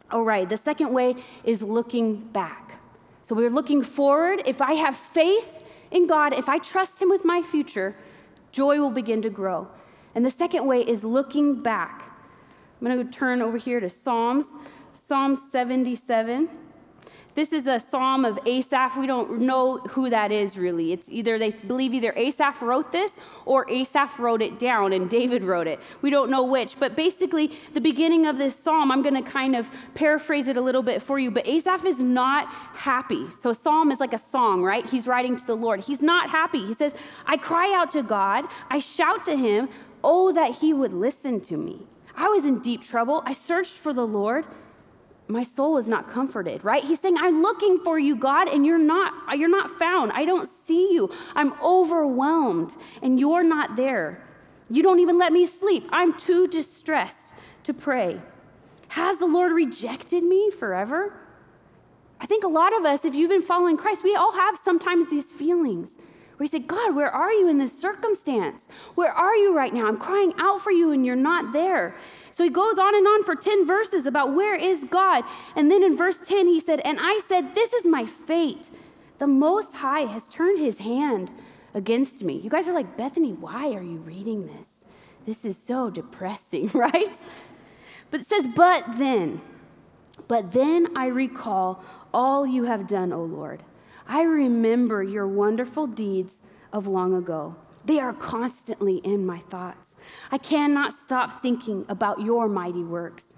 All 0.09 0.23
right, 0.23 0.47
the 0.47 0.57
second 0.57 0.93
way 0.93 1.15
is 1.43 1.61
looking 1.61 2.15
back. 2.15 2.79
So 3.21 3.35
we're 3.35 3.49
looking 3.49 3.81
forward. 3.81 4.41
If 4.45 4.61
I 4.61 4.73
have 4.73 4.95
faith 4.95 5.63
in 5.89 6.07
God, 6.07 6.33
if 6.33 6.49
I 6.49 6.57
trust 6.57 7.01
Him 7.01 7.09
with 7.09 7.23
my 7.23 7.41
future, 7.41 7.95
joy 8.51 8.79
will 8.79 8.91
begin 8.91 9.21
to 9.21 9.29
grow. 9.29 9.67
And 10.15 10.25
the 10.25 10.31
second 10.31 10.65
way 10.65 10.81
is 10.81 11.03
looking 11.03 11.61
back. 11.61 12.03
I'm 12.81 12.87
going 12.87 13.05
to 13.05 13.11
turn 13.11 13.41
over 13.41 13.57
here 13.57 13.79
to 13.79 13.87
Psalms, 13.87 14.47
Psalm 14.93 15.35
77. 15.35 16.49
This 17.33 17.53
is 17.53 17.65
a 17.67 17.79
psalm 17.79 18.25
of 18.25 18.37
Asaph. 18.45 18.97
We 18.97 19.07
don't 19.07 19.41
know 19.41 19.77
who 19.89 20.09
that 20.09 20.31
is 20.31 20.57
really. 20.57 20.91
It's 20.91 21.07
either 21.09 21.39
they 21.39 21.51
believe 21.51 21.93
either 21.93 22.13
Asaph 22.15 22.61
wrote 22.61 22.91
this 22.91 23.13
or 23.45 23.69
Asaph 23.69 24.19
wrote 24.19 24.41
it 24.41 24.59
down 24.59 24.91
and 24.91 25.09
David 25.09 25.43
wrote 25.43 25.67
it. 25.67 25.79
We 26.01 26.09
don't 26.09 26.29
know 26.29 26.43
which. 26.43 26.77
But 26.77 26.95
basically, 26.95 27.53
the 27.73 27.79
beginning 27.79 28.25
of 28.25 28.37
this 28.37 28.55
psalm, 28.55 28.91
I'm 28.91 29.01
going 29.01 29.21
to 29.21 29.29
kind 29.29 29.55
of 29.55 29.69
paraphrase 29.93 30.47
it 30.47 30.57
a 30.57 30.61
little 30.61 30.83
bit 30.83 31.01
for 31.01 31.19
you. 31.19 31.31
But 31.31 31.47
Asaph 31.47 31.85
is 31.85 31.99
not 31.99 32.47
happy. 32.47 33.29
So, 33.29 33.51
a 33.51 33.55
psalm 33.55 33.91
is 33.91 33.99
like 33.99 34.13
a 34.13 34.17
song, 34.17 34.63
right? 34.63 34.85
He's 34.85 35.07
writing 35.07 35.37
to 35.37 35.45
the 35.45 35.55
Lord. 35.55 35.79
He's 35.79 36.01
not 36.01 36.29
happy. 36.29 36.65
He 36.65 36.73
says, 36.73 36.93
I 37.25 37.37
cry 37.37 37.73
out 37.73 37.91
to 37.91 38.03
God, 38.03 38.45
I 38.69 38.79
shout 38.79 39.23
to 39.25 39.37
him, 39.37 39.69
oh, 40.03 40.31
that 40.33 40.55
he 40.55 40.73
would 40.73 40.93
listen 40.93 41.39
to 41.41 41.57
me. 41.57 41.87
I 42.15 42.27
was 42.27 42.43
in 42.43 42.59
deep 42.59 42.83
trouble. 42.83 43.23
I 43.25 43.33
searched 43.33 43.77
for 43.77 43.93
the 43.93 44.05
Lord 44.05 44.45
my 45.31 45.43
soul 45.43 45.77
is 45.77 45.87
not 45.87 46.09
comforted 46.09 46.63
right? 46.63 46.83
He's 46.83 46.99
saying 46.99 47.17
i'm 47.17 47.41
looking 47.41 47.79
for 47.79 47.97
you 47.97 48.15
god 48.15 48.47
and 48.49 48.65
you're 48.65 48.77
not 48.77 49.13
you're 49.37 49.49
not 49.49 49.71
found. 49.71 50.11
I 50.11 50.25
don't 50.25 50.47
see 50.47 50.93
you. 50.93 51.09
I'm 51.35 51.53
overwhelmed 51.61 52.75
and 53.01 53.19
you're 53.19 53.43
not 53.43 53.75
there. 53.75 54.23
You 54.69 54.83
don't 54.83 54.99
even 54.99 55.17
let 55.17 55.33
me 55.33 55.45
sleep. 55.45 55.87
I'm 55.91 56.17
too 56.17 56.47
distressed 56.47 57.33
to 57.63 57.73
pray. 57.73 58.21
Has 58.89 59.17
the 59.17 59.25
lord 59.25 59.51
rejected 59.51 60.23
me 60.23 60.49
forever? 60.51 61.13
I 62.19 62.27
think 62.27 62.43
a 62.43 62.47
lot 62.47 62.77
of 62.77 62.85
us 62.85 63.03
if 63.03 63.15
you've 63.15 63.29
been 63.29 63.41
following 63.41 63.77
christ 63.77 64.03
we 64.03 64.15
all 64.15 64.31
have 64.31 64.55
sometimes 64.57 65.09
these 65.09 65.31
feelings 65.31 65.97
where 66.41 66.45
you 66.45 66.49
say 66.49 66.59
god 66.59 66.95
where 66.95 67.09
are 67.09 67.31
you 67.31 67.47
in 67.47 67.59
this 67.59 67.77
circumstance 67.77 68.67
where 68.95 69.11
are 69.11 69.35
you 69.35 69.55
right 69.55 69.73
now 69.75 69.87
i'm 69.87 69.97
crying 69.97 70.33
out 70.39 70.59
for 70.59 70.71
you 70.71 70.91
and 70.91 71.05
you're 71.05 71.15
not 71.15 71.53
there 71.53 71.93
so 72.31 72.45
he 72.45 72.49
goes 72.49 72.79
on 72.79 72.95
and 72.95 73.05
on 73.05 73.23
for 73.23 73.35
10 73.35 73.67
verses 73.67 74.05
about 74.05 74.33
where 74.33 74.55
is 74.55 74.85
God. 74.85 75.23
And 75.55 75.69
then 75.69 75.83
in 75.83 75.97
verse 75.97 76.17
10, 76.17 76.47
he 76.47 76.59
said, 76.59 76.79
And 76.79 76.97
I 76.99 77.19
said, 77.27 77.53
This 77.53 77.73
is 77.73 77.85
my 77.85 78.05
fate. 78.05 78.69
The 79.17 79.27
Most 79.27 79.75
High 79.75 80.01
has 80.11 80.27
turned 80.27 80.57
his 80.57 80.79
hand 80.79 81.31
against 81.73 82.23
me. 82.23 82.35
You 82.35 82.49
guys 82.49 82.67
are 82.67 82.73
like, 82.73 82.97
Bethany, 82.97 83.33
why 83.33 83.73
are 83.73 83.83
you 83.83 83.97
reading 83.97 84.47
this? 84.47 84.83
This 85.25 85.45
is 85.45 85.57
so 85.57 85.89
depressing, 85.89 86.67
right? 86.73 87.21
But 88.09 88.21
it 88.21 88.27
says, 88.27 88.47
But 88.47 88.85
then, 88.97 89.41
but 90.27 90.53
then 90.53 90.87
I 90.95 91.07
recall 91.07 91.83
all 92.13 92.47
you 92.47 92.63
have 92.63 92.87
done, 92.87 93.11
O 93.11 93.23
Lord. 93.23 93.61
I 94.07 94.23
remember 94.23 95.03
your 95.03 95.27
wonderful 95.27 95.87
deeds 95.87 96.39
of 96.73 96.87
long 96.87 97.13
ago. 97.13 97.55
They 97.85 97.99
are 97.99 98.13
constantly 98.13 98.97
in 98.97 99.25
my 99.25 99.39
thoughts. 99.39 99.95
I 100.31 100.37
cannot 100.37 100.93
stop 100.93 101.41
thinking 101.41 101.85
about 101.89 102.21
your 102.21 102.47
mighty 102.47 102.83
works. 102.83 103.33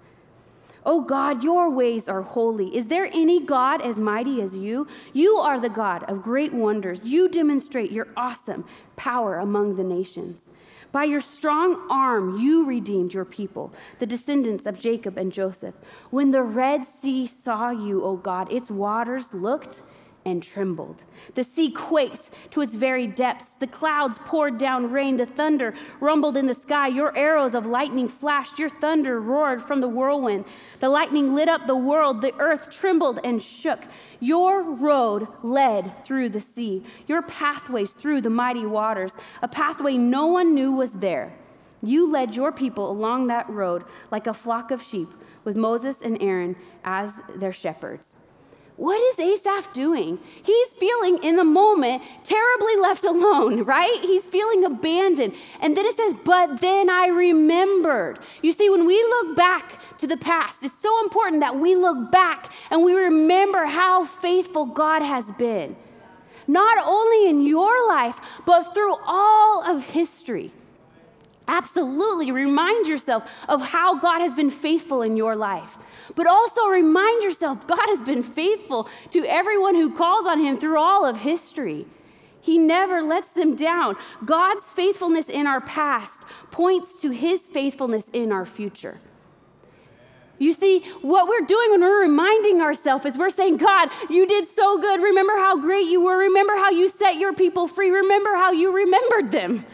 Oh 0.86 1.00
God, 1.00 1.42
your 1.42 1.70
ways 1.70 2.08
are 2.10 2.20
holy. 2.20 2.76
Is 2.76 2.88
there 2.88 3.06
any 3.06 3.40
God 3.40 3.80
as 3.80 3.98
mighty 3.98 4.42
as 4.42 4.54
you? 4.54 4.86
You 5.14 5.36
are 5.36 5.58
the 5.58 5.70
God 5.70 6.04
of 6.04 6.22
great 6.22 6.52
wonders. 6.52 7.06
You 7.06 7.28
demonstrate 7.28 7.90
your 7.90 8.08
awesome 8.16 8.66
power 8.96 9.38
among 9.38 9.76
the 9.76 9.84
nations. 9.84 10.50
By 10.92 11.04
your 11.04 11.22
strong 11.22 11.88
arm, 11.90 12.38
you 12.38 12.66
redeemed 12.66 13.14
your 13.14 13.24
people, 13.24 13.72
the 13.98 14.06
descendants 14.06 14.66
of 14.66 14.78
Jacob 14.78 15.16
and 15.16 15.32
Joseph. 15.32 15.74
When 16.10 16.30
the 16.30 16.42
Red 16.42 16.86
Sea 16.86 17.26
saw 17.26 17.70
you, 17.70 18.04
O 18.04 18.16
God, 18.16 18.52
its 18.52 18.70
waters 18.70 19.32
looked 19.32 19.80
and 20.24 20.42
trembled. 20.42 21.04
The 21.34 21.44
sea 21.44 21.70
quaked 21.70 22.30
to 22.50 22.60
its 22.60 22.74
very 22.74 23.06
depths. 23.06 23.54
The 23.58 23.66
clouds 23.66 24.18
poured 24.24 24.58
down 24.58 24.90
rain. 24.90 25.16
The 25.16 25.26
thunder 25.26 25.74
rumbled 26.00 26.36
in 26.36 26.46
the 26.46 26.54
sky. 26.54 26.88
Your 26.88 27.16
arrows 27.16 27.54
of 27.54 27.66
lightning 27.66 28.08
flashed. 28.08 28.58
Your 28.58 28.70
thunder 28.70 29.20
roared 29.20 29.62
from 29.62 29.80
the 29.80 29.88
whirlwind. 29.88 30.44
The 30.80 30.88
lightning 30.88 31.34
lit 31.34 31.48
up 31.48 31.66
the 31.66 31.76
world. 31.76 32.20
The 32.20 32.34
earth 32.38 32.70
trembled 32.70 33.20
and 33.24 33.42
shook. 33.42 33.80
Your 34.20 34.62
road 34.62 35.28
led 35.42 36.04
through 36.04 36.30
the 36.30 36.40
sea, 36.40 36.82
your 37.06 37.22
pathways 37.22 37.92
through 37.92 38.22
the 38.22 38.30
mighty 38.30 38.66
waters, 38.66 39.16
a 39.42 39.48
pathway 39.48 39.96
no 39.96 40.26
one 40.26 40.54
knew 40.54 40.72
was 40.72 40.92
there. 40.92 41.34
You 41.82 42.10
led 42.10 42.34
your 42.34 42.52
people 42.52 42.90
along 42.90 43.26
that 43.26 43.48
road 43.50 43.84
like 44.10 44.26
a 44.26 44.34
flock 44.34 44.70
of 44.70 44.82
sheep, 44.82 45.08
with 45.44 45.56
Moses 45.56 46.00
and 46.00 46.20
Aaron 46.22 46.56
as 46.84 47.20
their 47.36 47.52
shepherds. 47.52 48.14
What 48.76 49.00
is 49.00 49.20
Asaph 49.20 49.72
doing? 49.72 50.18
He's 50.42 50.72
feeling 50.72 51.22
in 51.22 51.36
the 51.36 51.44
moment 51.44 52.02
terribly 52.24 52.76
left 52.76 53.04
alone, 53.04 53.62
right? 53.64 54.00
He's 54.02 54.24
feeling 54.24 54.64
abandoned. 54.64 55.34
And 55.60 55.76
then 55.76 55.86
it 55.86 55.96
says, 55.96 56.14
But 56.24 56.60
then 56.60 56.90
I 56.90 57.06
remembered. 57.06 58.18
You 58.42 58.50
see, 58.50 58.68
when 58.68 58.84
we 58.84 59.00
look 59.02 59.36
back 59.36 59.80
to 59.98 60.06
the 60.06 60.16
past, 60.16 60.64
it's 60.64 60.80
so 60.82 61.02
important 61.04 61.40
that 61.40 61.58
we 61.58 61.76
look 61.76 62.10
back 62.10 62.52
and 62.70 62.82
we 62.82 62.94
remember 62.94 63.66
how 63.66 64.04
faithful 64.04 64.66
God 64.66 65.02
has 65.02 65.30
been. 65.32 65.76
Not 66.46 66.84
only 66.84 67.30
in 67.30 67.46
your 67.46 67.88
life, 67.88 68.20
but 68.44 68.74
through 68.74 68.96
all 69.06 69.64
of 69.64 69.84
history. 69.86 70.50
Absolutely 71.46 72.32
remind 72.32 72.86
yourself 72.86 73.24
of 73.48 73.60
how 73.60 73.98
God 73.98 74.20
has 74.20 74.34
been 74.34 74.50
faithful 74.50 75.02
in 75.02 75.16
your 75.16 75.36
life. 75.36 75.76
But 76.14 76.26
also 76.26 76.66
remind 76.68 77.22
yourself 77.22 77.66
God 77.66 77.86
has 77.86 78.02
been 78.02 78.22
faithful 78.22 78.88
to 79.10 79.24
everyone 79.26 79.74
who 79.74 79.94
calls 79.94 80.26
on 80.26 80.40
him 80.40 80.58
through 80.58 80.78
all 80.78 81.04
of 81.04 81.20
history. 81.20 81.86
He 82.40 82.58
never 82.58 83.02
lets 83.02 83.30
them 83.30 83.56
down. 83.56 83.96
God's 84.24 84.64
faithfulness 84.64 85.28
in 85.28 85.46
our 85.46 85.60
past 85.60 86.24
points 86.50 87.00
to 87.00 87.10
his 87.10 87.46
faithfulness 87.46 88.10
in 88.12 88.32
our 88.32 88.44
future. 88.44 89.00
You 90.38 90.52
see, 90.52 90.80
what 91.00 91.28
we're 91.28 91.46
doing 91.46 91.70
when 91.70 91.80
we're 91.80 92.02
reminding 92.02 92.60
ourselves 92.60 93.06
is 93.06 93.16
we're 93.16 93.30
saying, 93.30 93.56
God, 93.56 93.88
you 94.10 94.26
did 94.26 94.48
so 94.48 94.78
good. 94.78 95.00
Remember 95.00 95.34
how 95.36 95.56
great 95.58 95.86
you 95.86 96.02
were. 96.02 96.18
Remember 96.18 96.54
how 96.54 96.70
you 96.70 96.88
set 96.88 97.16
your 97.16 97.32
people 97.32 97.66
free. 97.66 97.90
Remember 97.90 98.34
how 98.34 98.52
you 98.52 98.72
remembered 98.72 99.30
them. 99.30 99.64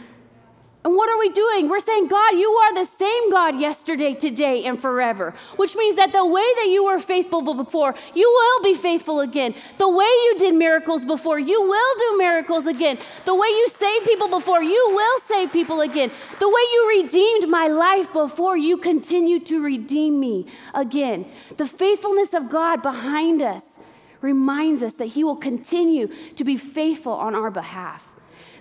And 0.83 0.97
what 0.97 1.11
are 1.11 1.19
we 1.19 1.29
doing? 1.29 1.69
We're 1.69 1.79
saying, 1.79 2.09
God, 2.09 2.39
you 2.39 2.51
are 2.53 2.75
the 2.75 2.87
same 2.87 3.31
God 3.31 3.61
yesterday, 3.61 4.15
today, 4.15 4.65
and 4.65 4.81
forever. 4.81 5.35
Which 5.57 5.77
means 5.77 5.97
that 5.97 6.15
the 6.15 6.25
way 6.25 6.47
that 6.57 6.69
you 6.69 6.85
were 6.85 6.99
faithful 6.99 7.43
before, 7.43 7.95
you 8.15 8.31
will 8.31 8.63
be 8.63 8.73
faithful 8.73 9.21
again. 9.21 9.55
The 9.77 9.89
way 9.89 10.07
you 10.07 10.37
did 10.39 10.55
miracles 10.55 11.05
before, 11.05 11.39
you 11.39 11.61
will 11.61 11.99
do 11.99 12.17
miracles 12.17 12.67
again. 12.67 12.99
The 13.27 13.35
way 13.35 13.49
you 13.49 13.69
saved 13.69 14.07
people 14.07 14.29
before, 14.29 14.63
you 14.63 14.91
will 14.95 15.21
save 15.21 15.53
people 15.53 15.83
again. 15.83 16.11
The 16.39 16.49
way 16.49 16.63
you 16.73 17.03
redeemed 17.03 17.51
my 17.51 17.67
life 17.67 18.11
before, 18.15 18.57
you 18.57 18.79
continue 18.79 19.39
to 19.41 19.63
redeem 19.63 20.19
me 20.19 20.47
again. 20.73 21.31
The 21.59 21.67
faithfulness 21.67 22.33
of 22.33 22.49
God 22.49 22.81
behind 22.81 23.43
us 23.43 23.77
reminds 24.23 24.83
us 24.83 24.95
that 24.95 25.07
He 25.07 25.25
will 25.25 25.37
continue 25.37 26.09
to 26.37 26.45
be 26.45 26.57
faithful 26.57 27.13
on 27.13 27.35
our 27.35 27.51
behalf. 27.51 28.10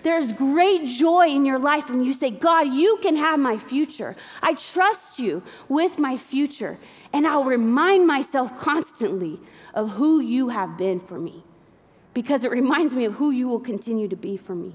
There's 0.02 0.32
great 0.32 0.86
joy 0.86 1.28
in 1.28 1.44
your 1.44 1.58
life 1.58 1.90
when 1.90 2.02
you 2.02 2.12
say, 2.12 2.30
God, 2.30 2.74
you 2.74 2.98
can 3.02 3.16
have 3.16 3.38
my 3.38 3.58
future. 3.58 4.16
I 4.42 4.54
trust 4.54 5.18
you 5.18 5.42
with 5.68 5.98
my 5.98 6.16
future. 6.16 6.78
And 7.12 7.26
I'll 7.26 7.44
remind 7.44 8.06
myself 8.06 8.58
constantly 8.58 9.40
of 9.74 9.90
who 9.90 10.20
you 10.20 10.48
have 10.48 10.78
been 10.78 11.00
for 11.00 11.18
me 11.18 11.42
because 12.14 12.44
it 12.44 12.50
reminds 12.50 12.94
me 12.94 13.04
of 13.04 13.14
who 13.14 13.30
you 13.30 13.48
will 13.48 13.60
continue 13.60 14.08
to 14.08 14.16
be 14.16 14.36
for 14.36 14.54
me. 14.54 14.74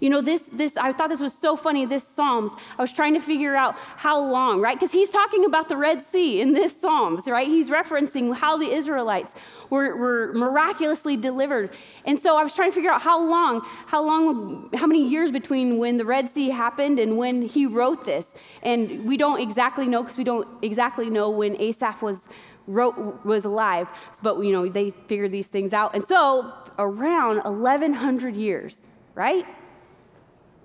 You 0.00 0.10
know, 0.10 0.20
this, 0.20 0.44
this, 0.52 0.76
I 0.76 0.92
thought 0.92 1.08
this 1.08 1.20
was 1.20 1.34
so 1.34 1.56
funny, 1.56 1.86
this 1.86 2.06
Psalms. 2.06 2.52
I 2.78 2.82
was 2.82 2.92
trying 2.92 3.14
to 3.14 3.20
figure 3.20 3.56
out 3.56 3.74
how 3.96 4.20
long, 4.20 4.60
right? 4.60 4.78
Because 4.78 4.92
he's 4.92 5.10
talking 5.10 5.44
about 5.44 5.68
the 5.68 5.76
Red 5.76 6.04
Sea 6.06 6.40
in 6.40 6.52
this 6.52 6.78
Psalms, 6.78 7.26
right? 7.26 7.48
He's 7.48 7.70
referencing 7.70 8.34
how 8.34 8.56
the 8.56 8.72
Israelites 8.72 9.34
were, 9.70 9.96
were 9.96 10.32
miraculously 10.34 11.16
delivered. 11.16 11.70
And 12.04 12.18
so 12.18 12.36
I 12.36 12.42
was 12.42 12.54
trying 12.54 12.70
to 12.70 12.74
figure 12.74 12.90
out 12.90 13.02
how 13.02 13.20
long, 13.20 13.66
how 13.86 14.02
long, 14.02 14.70
how 14.74 14.86
many 14.86 15.06
years 15.06 15.30
between 15.30 15.78
when 15.78 15.96
the 15.96 16.04
Red 16.04 16.30
Sea 16.30 16.50
happened 16.50 16.98
and 16.98 17.16
when 17.16 17.42
he 17.42 17.66
wrote 17.66 18.04
this. 18.04 18.34
And 18.62 19.04
we 19.04 19.16
don't 19.16 19.40
exactly 19.40 19.86
know 19.86 20.02
because 20.02 20.18
we 20.18 20.24
don't 20.24 20.48
exactly 20.62 21.10
know 21.10 21.30
when 21.30 21.60
Asaph 21.60 22.02
was 22.02 22.20
wrote 22.68 23.24
was 23.24 23.46
alive 23.46 23.88
but 24.22 24.38
you 24.40 24.52
know 24.52 24.68
they 24.68 24.90
figured 25.06 25.32
these 25.32 25.46
things 25.46 25.72
out 25.72 25.94
and 25.94 26.04
so 26.04 26.52
around 26.78 27.36
1100 27.38 28.36
years 28.36 28.86
right 29.14 29.46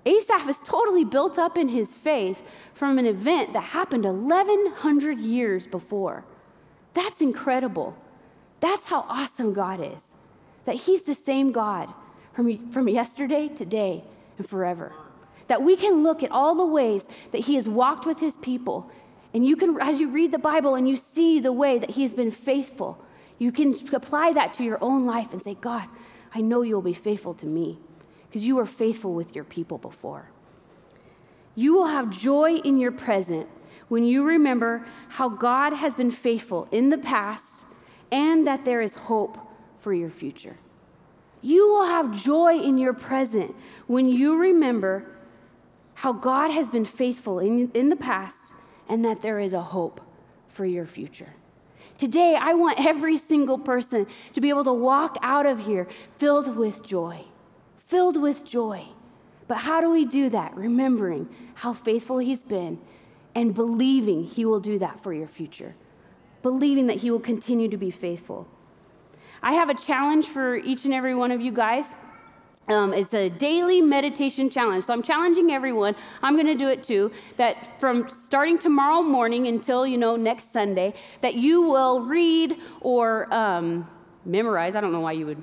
Asaph 0.06 0.48
is 0.48 0.58
totally 0.58 1.04
built 1.04 1.38
up 1.38 1.56
in 1.56 1.68
his 1.68 1.94
faith 1.94 2.46
from 2.74 2.98
an 2.98 3.06
event 3.06 3.52
that 3.52 3.62
happened 3.62 4.04
1,100 4.04 5.18
years 5.18 5.66
before. 5.66 6.24
That's 6.92 7.20
incredible. 7.20 7.96
That's 8.60 8.86
how 8.86 9.04
awesome 9.08 9.52
God 9.52 9.80
is. 9.80 10.14
That 10.64 10.76
He's 10.76 11.02
the 11.02 11.14
same 11.14 11.52
God 11.52 11.92
from, 12.32 12.70
from 12.70 12.88
yesterday, 12.88 13.48
today, 13.48 14.04
and 14.38 14.48
forever. 14.48 14.92
That 15.48 15.62
we 15.62 15.76
can 15.76 16.02
look 16.02 16.22
at 16.22 16.30
all 16.30 16.54
the 16.54 16.66
ways 16.66 17.06
that 17.32 17.42
He 17.42 17.56
has 17.56 17.68
walked 17.68 18.06
with 18.06 18.20
His 18.20 18.36
people. 18.38 18.90
And 19.34 19.44
you 19.44 19.56
can, 19.56 19.78
as 19.80 20.00
you 20.00 20.08
read 20.08 20.32
the 20.32 20.38
Bible 20.38 20.74
and 20.74 20.88
you 20.88 20.96
see 20.96 21.40
the 21.40 21.52
way 21.52 21.78
that 21.78 21.90
He's 21.90 22.14
been 22.14 22.30
faithful, 22.30 23.04
you 23.38 23.52
can 23.52 23.74
apply 23.92 24.32
that 24.32 24.54
to 24.54 24.64
your 24.64 24.78
own 24.82 25.04
life 25.04 25.32
and 25.32 25.42
say, 25.42 25.54
God, 25.54 25.88
I 26.34 26.40
know 26.40 26.62
you'll 26.62 26.82
be 26.82 26.94
faithful 26.94 27.34
to 27.34 27.46
me 27.46 27.78
because 28.34 28.44
you 28.44 28.56
were 28.56 28.66
faithful 28.66 29.14
with 29.14 29.36
your 29.36 29.44
people 29.44 29.78
before. 29.78 30.28
You 31.54 31.72
will 31.74 31.86
have 31.86 32.10
joy 32.10 32.56
in 32.56 32.78
your 32.78 32.90
present 32.90 33.46
when 33.86 34.04
you 34.04 34.24
remember 34.24 34.84
how 35.10 35.28
God 35.28 35.72
has 35.72 35.94
been 35.94 36.10
faithful 36.10 36.66
in 36.72 36.88
the 36.88 36.98
past 36.98 37.62
and 38.10 38.44
that 38.44 38.64
there 38.64 38.80
is 38.80 38.96
hope 38.96 39.38
for 39.78 39.94
your 39.94 40.10
future. 40.10 40.56
You 41.42 41.68
will 41.68 41.86
have 41.86 42.10
joy 42.24 42.58
in 42.58 42.76
your 42.76 42.92
present 42.92 43.54
when 43.86 44.08
you 44.08 44.36
remember 44.36 45.06
how 45.94 46.12
God 46.12 46.50
has 46.50 46.68
been 46.68 46.84
faithful 46.84 47.38
in, 47.38 47.70
in 47.72 47.88
the 47.88 47.94
past 47.94 48.52
and 48.88 49.04
that 49.04 49.20
there 49.20 49.38
is 49.38 49.52
a 49.52 49.62
hope 49.62 50.00
for 50.48 50.66
your 50.66 50.86
future. 50.86 51.34
Today, 51.98 52.34
I 52.34 52.54
want 52.54 52.84
every 52.84 53.16
single 53.16 53.58
person 53.58 54.08
to 54.32 54.40
be 54.40 54.48
able 54.48 54.64
to 54.64 54.72
walk 54.72 55.18
out 55.22 55.46
of 55.46 55.66
here 55.66 55.86
filled 56.18 56.56
with 56.56 56.84
joy 56.84 57.26
filled 57.86 58.20
with 58.20 58.44
joy. 58.44 58.86
But 59.46 59.58
how 59.58 59.80
do 59.80 59.90
we 59.90 60.04
do 60.04 60.30
that? 60.30 60.56
Remembering 60.56 61.28
how 61.54 61.72
faithful 61.72 62.18
He's 62.18 62.44
been 62.44 62.78
and 63.34 63.54
believing 63.54 64.24
He 64.24 64.44
will 64.44 64.60
do 64.60 64.78
that 64.78 65.02
for 65.02 65.12
your 65.12 65.28
future, 65.28 65.74
believing 66.42 66.86
that 66.86 66.98
He 66.98 67.10
will 67.10 67.20
continue 67.20 67.68
to 67.68 67.76
be 67.76 67.90
faithful. 67.90 68.48
I 69.42 69.52
have 69.52 69.68
a 69.68 69.74
challenge 69.74 70.26
for 70.26 70.56
each 70.56 70.84
and 70.84 70.94
every 70.94 71.14
one 71.14 71.30
of 71.30 71.40
you 71.40 71.52
guys. 71.52 71.94
Um, 72.66 72.94
it's 72.94 73.12
a 73.12 73.28
daily 73.28 73.82
meditation 73.82 74.48
challenge. 74.48 74.84
So 74.84 74.94
I'm 74.94 75.02
challenging 75.02 75.52
everyone. 75.52 75.94
I'm 76.22 76.34
going 76.34 76.46
to 76.46 76.54
do 76.54 76.68
it 76.68 76.82
too. 76.82 77.12
That 77.36 77.78
from 77.78 78.08
starting 78.08 78.58
tomorrow 78.58 79.02
morning 79.02 79.48
until 79.48 79.86
you 79.86 79.98
know 79.98 80.16
next 80.16 80.50
Sunday, 80.50 80.94
that 81.20 81.34
you 81.34 81.60
will 81.60 82.00
read 82.00 82.56
or 82.80 83.32
um, 83.34 83.86
memorize. 84.24 84.74
I 84.74 84.80
don't 84.80 84.92
know 84.92 85.00
why 85.00 85.12
you 85.12 85.26
would 85.26 85.42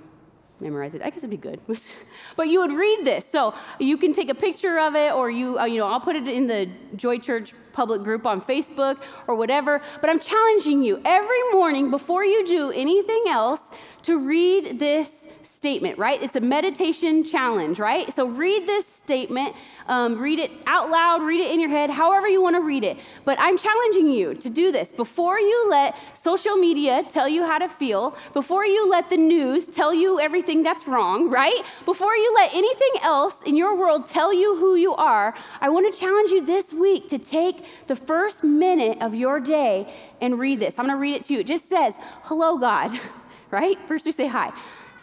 memorize 0.62 0.95
it. 0.95 1.02
I 1.02 1.10
guess 1.10 1.19
it'd 1.19 1.30
be 1.30 1.38
good. 1.38 1.60
but 2.36 2.47
you 2.47 2.60
would 2.60 2.74
read 2.74 3.06
this. 3.06 3.26
So 3.26 3.54
you 3.80 3.97
can 3.97 4.13
take 4.13 4.30
a 4.30 4.36
picture 4.36 4.80
of 4.80 4.95
it, 4.95 5.13
or 5.13 5.30
you, 5.30 5.60
uh, 5.60 5.65
you 5.65 5.78
know, 5.78 5.88
I'll 5.88 6.00
put 6.00 6.15
it 6.15 6.28
in 6.28 6.47
the 6.47 6.69
Joy 6.95 7.19
Church 7.19 7.54
public 7.74 8.04
group 8.04 8.28
on 8.28 8.41
Facebook 8.41 8.97
or 9.28 9.36
whatever. 9.36 9.82
But 10.02 10.10
I'm 10.10 10.19
challenging 10.19 10.84
you 10.84 11.02
every 11.06 11.41
morning 11.52 11.89
before 11.89 12.24
you 12.24 12.45
do 12.45 12.71
anything 12.71 13.24
else 13.28 13.62
to 14.04 14.19
read 14.19 14.80
this 14.80 15.26
statement, 15.62 15.95
right? 16.00 16.24
It's 16.24 16.36
a 16.36 16.41
meditation 16.41 17.24
challenge, 17.24 17.78
right? 17.78 18.12
So 18.12 18.26
read 18.26 18.65
this 18.65 18.84
statement, 18.88 19.56
um, 19.88 20.19
read 20.19 20.39
it 20.39 20.50
out 20.65 20.89
loud, 20.89 21.21
read 21.21 21.39
it 21.39 21.52
in 21.52 21.60
your 21.60 21.69
head, 21.69 21.91
however 21.91 22.28
you 22.28 22.41
want 22.41 22.56
to 22.56 22.63
read 22.63 22.84
it. 22.84 22.97
But 23.26 23.38
I'm 23.39 23.60
challenging 23.60 24.08
you 24.08 24.34
to 24.34 24.50
do 24.50 24.71
this 24.71 24.91
before 24.91 25.39
you 25.39 25.67
let 25.69 25.95
social 26.15 26.56
media 26.56 27.04
tell 27.08 27.30
you 27.30 27.45
how 27.45 27.60
to 27.60 27.69
feel, 27.69 28.17
before 28.34 28.65
you 28.65 28.89
let 28.89 29.12
the 29.12 29.17
news 29.17 29.67
tell 29.67 29.93
you 29.93 30.19
everything 30.19 30.63
that's 30.63 30.88
wrong, 30.88 31.30
right? 31.30 31.62
Before 31.86 32.15
you 32.15 32.34
let 32.34 32.52
anything 32.56 33.04
else 33.04 33.36
in 33.45 33.56
your 33.56 33.76
world 33.76 34.08
tell 34.08 34.34
you 34.34 34.56
who 34.56 34.74
you 34.74 34.95
are, 34.95 35.36
I 35.60 35.69
want 35.69 35.93
to 35.93 36.00
challenge 36.00 36.32
you 36.32 36.43
this 36.43 36.74
week 36.74 37.08
to 37.10 37.19
take 37.19 37.65
the 37.86 37.95
first 37.95 38.43
minute 38.43 38.97
of 39.00 39.13
your 39.13 39.39
day 39.39 39.93
and 40.21 40.39
read 40.39 40.60
this. 40.60 40.80
I'm 40.80 40.88
going 40.88 40.97
to 40.97 41.00
read 41.00 41.17
it 41.17 41.24
to 41.26 41.36
you. 41.36 41.41
It 41.41 41.45
just 41.45 41.69
says, 41.69 41.93
Hello, 42.24 42.58
God, 42.58 43.00
right? 43.52 43.78
First 43.88 44.08
we 44.08 44.12
say 44.12 44.26
hi. 44.26 44.52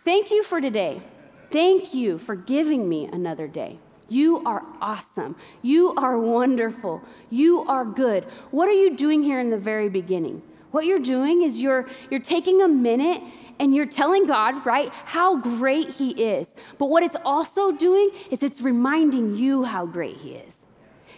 Thank 0.08 0.30
you 0.30 0.42
for 0.42 0.58
today. 0.58 1.02
Thank 1.50 1.92
you 1.92 2.16
for 2.16 2.34
giving 2.34 2.88
me 2.88 3.04
another 3.12 3.46
day. 3.46 3.78
You 4.08 4.42
are 4.46 4.64
awesome. 4.80 5.36
You 5.60 5.92
are 5.96 6.18
wonderful. 6.18 7.02
You 7.28 7.66
are 7.68 7.84
good. 7.84 8.24
What 8.50 8.70
are 8.70 8.72
you 8.72 8.96
doing 8.96 9.22
here 9.22 9.38
in 9.38 9.50
the 9.50 9.58
very 9.58 9.90
beginning? 9.90 10.40
What 10.70 10.86
you're 10.86 10.98
doing 10.98 11.42
is 11.42 11.60
you're, 11.60 11.86
you're 12.10 12.20
taking 12.20 12.62
a 12.62 12.68
minute 12.68 13.20
and 13.58 13.74
you're 13.74 13.84
telling 13.84 14.26
God, 14.26 14.64
right, 14.64 14.90
how 15.04 15.36
great 15.36 15.90
He 15.90 16.12
is. 16.12 16.54
But 16.78 16.86
what 16.86 17.02
it's 17.02 17.18
also 17.22 17.70
doing 17.70 18.08
is 18.30 18.42
it's 18.42 18.62
reminding 18.62 19.36
you 19.36 19.64
how 19.64 19.84
great 19.84 20.16
He 20.16 20.30
is. 20.36 20.56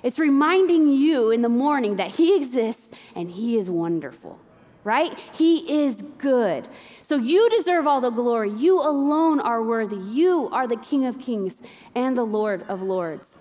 It's 0.02 0.18
reminding 0.18 0.88
you 0.88 1.30
in 1.30 1.42
the 1.42 1.48
morning 1.48 1.94
that 1.94 2.08
He 2.08 2.34
exists 2.34 2.90
and 3.14 3.30
He 3.30 3.56
is 3.56 3.70
wonderful, 3.70 4.40
right? 4.84 5.18
He 5.32 5.84
is 5.84 6.02
good. 6.18 6.68
So 7.02 7.16
you 7.16 7.50
deserve 7.50 7.86
all 7.86 8.00
the 8.00 8.10
glory. 8.10 8.50
You 8.50 8.80
alone 8.80 9.40
are 9.40 9.62
worthy. 9.62 9.96
You 9.96 10.48
are 10.52 10.66
the 10.66 10.76
King 10.76 11.04
of 11.06 11.18
kings 11.18 11.56
and 11.94 12.16
the 12.16 12.24
Lord 12.24 12.62
of 12.68 12.82
lords. 12.82 13.34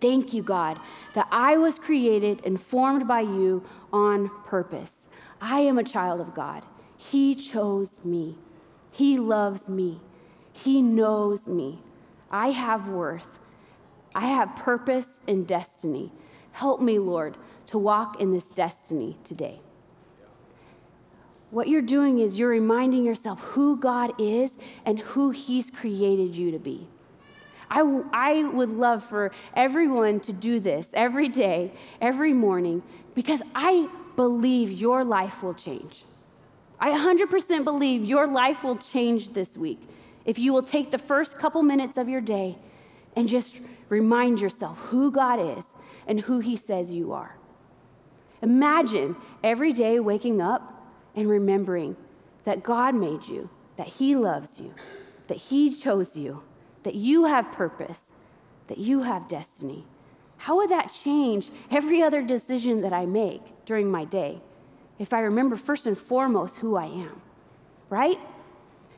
Thank 0.00 0.34
you, 0.34 0.42
God, 0.42 0.78
that 1.14 1.28
I 1.30 1.56
was 1.56 1.78
created 1.78 2.44
and 2.44 2.60
formed 2.60 3.08
by 3.08 3.22
you 3.22 3.64
on 3.92 4.30
purpose. 4.44 5.08
I 5.40 5.60
am 5.60 5.78
a 5.78 5.84
child 5.84 6.20
of 6.20 6.34
God. 6.34 6.64
He 6.96 7.34
chose 7.34 7.98
me. 8.04 8.36
He 8.90 9.16
loves 9.16 9.68
me. 9.68 10.00
He 10.52 10.80
knows 10.80 11.46
me. 11.46 11.80
I 12.30 12.50
have 12.50 12.88
worth. 12.88 13.38
I 14.14 14.26
have 14.26 14.56
purpose 14.56 15.20
and 15.28 15.46
destiny. 15.46 16.12
Help 16.52 16.80
me, 16.80 16.98
Lord, 16.98 17.36
to 17.66 17.78
walk 17.78 18.20
in 18.20 18.32
this 18.32 18.46
destiny 18.46 19.18
today. 19.24 19.60
What 21.56 21.68
you're 21.68 21.80
doing 21.80 22.18
is 22.18 22.38
you're 22.38 22.50
reminding 22.50 23.02
yourself 23.02 23.40
who 23.40 23.78
God 23.78 24.12
is 24.20 24.52
and 24.84 24.98
who 24.98 25.30
He's 25.30 25.70
created 25.70 26.36
you 26.36 26.50
to 26.50 26.58
be. 26.58 26.86
I, 27.70 28.02
I 28.12 28.42
would 28.42 28.68
love 28.68 29.02
for 29.02 29.32
everyone 29.54 30.20
to 30.20 30.34
do 30.34 30.60
this 30.60 30.88
every 30.92 31.30
day, 31.30 31.72
every 31.98 32.34
morning, 32.34 32.82
because 33.14 33.40
I 33.54 33.88
believe 34.16 34.70
your 34.70 35.02
life 35.02 35.42
will 35.42 35.54
change. 35.54 36.04
I 36.78 36.90
100% 36.90 37.64
believe 37.64 38.04
your 38.04 38.26
life 38.26 38.62
will 38.62 38.76
change 38.76 39.30
this 39.30 39.56
week 39.56 39.80
if 40.26 40.38
you 40.38 40.52
will 40.52 40.62
take 40.62 40.90
the 40.90 40.98
first 40.98 41.38
couple 41.38 41.62
minutes 41.62 41.96
of 41.96 42.06
your 42.06 42.20
day 42.20 42.58
and 43.16 43.30
just 43.30 43.56
remind 43.88 44.42
yourself 44.42 44.76
who 44.90 45.10
God 45.10 45.56
is 45.56 45.64
and 46.06 46.20
who 46.20 46.40
He 46.40 46.54
says 46.54 46.92
you 46.92 47.14
are. 47.14 47.38
Imagine 48.42 49.16
every 49.42 49.72
day 49.72 49.98
waking 50.00 50.42
up 50.42 50.74
and 51.16 51.28
remembering 51.28 51.96
that 52.44 52.62
God 52.62 52.94
made 52.94 53.26
you, 53.26 53.50
that 53.76 53.88
He 53.88 54.14
loves 54.14 54.60
you, 54.60 54.74
that 55.26 55.38
He 55.38 55.70
chose 55.70 56.16
you, 56.16 56.42
that 56.84 56.94
you 56.94 57.24
have 57.24 57.50
purpose, 57.50 58.12
that 58.68 58.78
you 58.78 59.02
have 59.02 59.26
destiny. 59.26 59.84
How 60.36 60.56
would 60.56 60.70
that 60.70 60.92
change 60.92 61.50
every 61.70 62.02
other 62.02 62.22
decision 62.22 62.82
that 62.82 62.92
I 62.92 63.06
make 63.06 63.42
during 63.64 63.90
my 63.90 64.04
day 64.04 64.40
if 64.98 65.12
I 65.12 65.20
remember 65.20 65.56
first 65.56 65.86
and 65.86 65.98
foremost 65.98 66.58
who 66.58 66.76
I 66.76 66.86
am? 66.86 67.22
Right? 67.88 68.20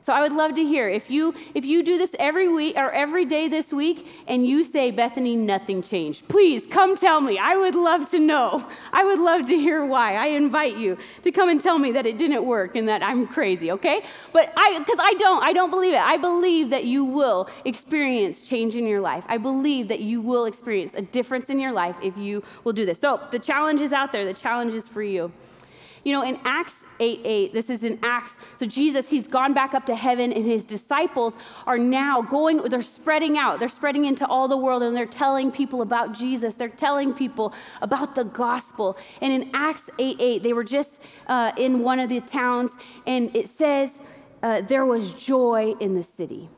So 0.08 0.14
I 0.14 0.22
would 0.22 0.32
love 0.32 0.54
to 0.54 0.64
hear 0.64 0.88
if 0.88 1.10
you 1.10 1.34
if 1.54 1.66
you 1.66 1.82
do 1.82 1.98
this 1.98 2.16
every 2.18 2.48
week 2.48 2.78
or 2.78 2.90
every 2.92 3.26
day 3.26 3.46
this 3.46 3.74
week 3.74 4.06
and 4.26 4.46
you 4.46 4.64
say 4.64 4.90
Bethany 4.90 5.36
nothing 5.36 5.82
changed. 5.82 6.26
Please 6.28 6.66
come 6.66 6.96
tell 6.96 7.20
me. 7.20 7.38
I 7.38 7.56
would 7.56 7.74
love 7.74 8.10
to 8.12 8.18
know. 8.18 8.66
I 8.90 9.04
would 9.04 9.18
love 9.18 9.44
to 9.48 9.54
hear 9.54 9.84
why. 9.84 10.14
I 10.14 10.28
invite 10.28 10.78
you 10.78 10.96
to 11.24 11.30
come 11.30 11.50
and 11.50 11.60
tell 11.60 11.78
me 11.78 11.92
that 11.92 12.06
it 12.06 12.16
didn't 12.16 12.46
work 12.46 12.74
and 12.74 12.88
that 12.88 13.02
I'm 13.02 13.26
crazy, 13.26 13.70
okay? 13.72 14.02
But 14.32 14.50
I 14.56 14.82
cuz 14.86 14.98
I 14.98 15.12
don't 15.18 15.44
I 15.44 15.52
don't 15.52 15.70
believe 15.70 15.92
it. 15.92 16.00
I 16.00 16.16
believe 16.16 16.70
that 16.70 16.86
you 16.86 17.04
will 17.04 17.50
experience 17.66 18.40
change 18.40 18.76
in 18.76 18.86
your 18.86 19.02
life. 19.02 19.26
I 19.28 19.36
believe 19.36 19.88
that 19.88 20.00
you 20.00 20.22
will 20.22 20.46
experience 20.46 20.94
a 20.96 21.02
difference 21.02 21.50
in 21.50 21.60
your 21.60 21.72
life 21.72 21.98
if 22.02 22.16
you 22.16 22.42
will 22.64 22.72
do 22.72 22.86
this. 22.86 22.98
So, 22.98 23.20
the 23.30 23.38
challenge 23.38 23.82
is 23.82 23.92
out 23.92 24.10
there. 24.10 24.24
The 24.24 24.32
challenge 24.32 24.72
is 24.72 24.88
for 24.88 25.02
you. 25.02 25.30
You 26.08 26.14
know, 26.14 26.22
in 26.22 26.38
Acts 26.46 26.84
8 27.00 27.20
8, 27.22 27.52
this 27.52 27.68
is 27.68 27.84
in 27.84 27.98
Acts. 28.02 28.38
So 28.58 28.64
Jesus, 28.64 29.10
he's 29.10 29.26
gone 29.26 29.52
back 29.52 29.74
up 29.74 29.84
to 29.84 29.94
heaven, 29.94 30.32
and 30.32 30.42
his 30.42 30.64
disciples 30.64 31.36
are 31.66 31.76
now 31.76 32.22
going, 32.22 32.62
they're 32.62 32.80
spreading 32.80 33.36
out. 33.36 33.60
They're 33.60 33.68
spreading 33.68 34.06
into 34.06 34.26
all 34.26 34.48
the 34.48 34.56
world, 34.56 34.82
and 34.82 34.96
they're 34.96 35.04
telling 35.04 35.50
people 35.50 35.82
about 35.82 36.14
Jesus. 36.14 36.54
They're 36.54 36.70
telling 36.70 37.12
people 37.12 37.52
about 37.82 38.14
the 38.14 38.24
gospel. 38.24 38.96
And 39.20 39.34
in 39.34 39.50
Acts 39.52 39.90
8 39.98 40.16
8, 40.18 40.42
they 40.42 40.54
were 40.54 40.64
just 40.64 41.02
uh, 41.26 41.52
in 41.58 41.80
one 41.80 42.00
of 42.00 42.08
the 42.08 42.22
towns, 42.22 42.72
and 43.06 43.30
it 43.36 43.50
says, 43.50 44.00
uh, 44.42 44.62
there 44.62 44.86
was 44.86 45.10
joy 45.12 45.74
in 45.78 45.94
the 45.94 46.02
city. 46.02 46.48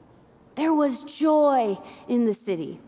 There 0.54 0.74
was 0.74 1.02
joy 1.02 1.76
in 2.06 2.24
the 2.24 2.34
city. 2.34 2.78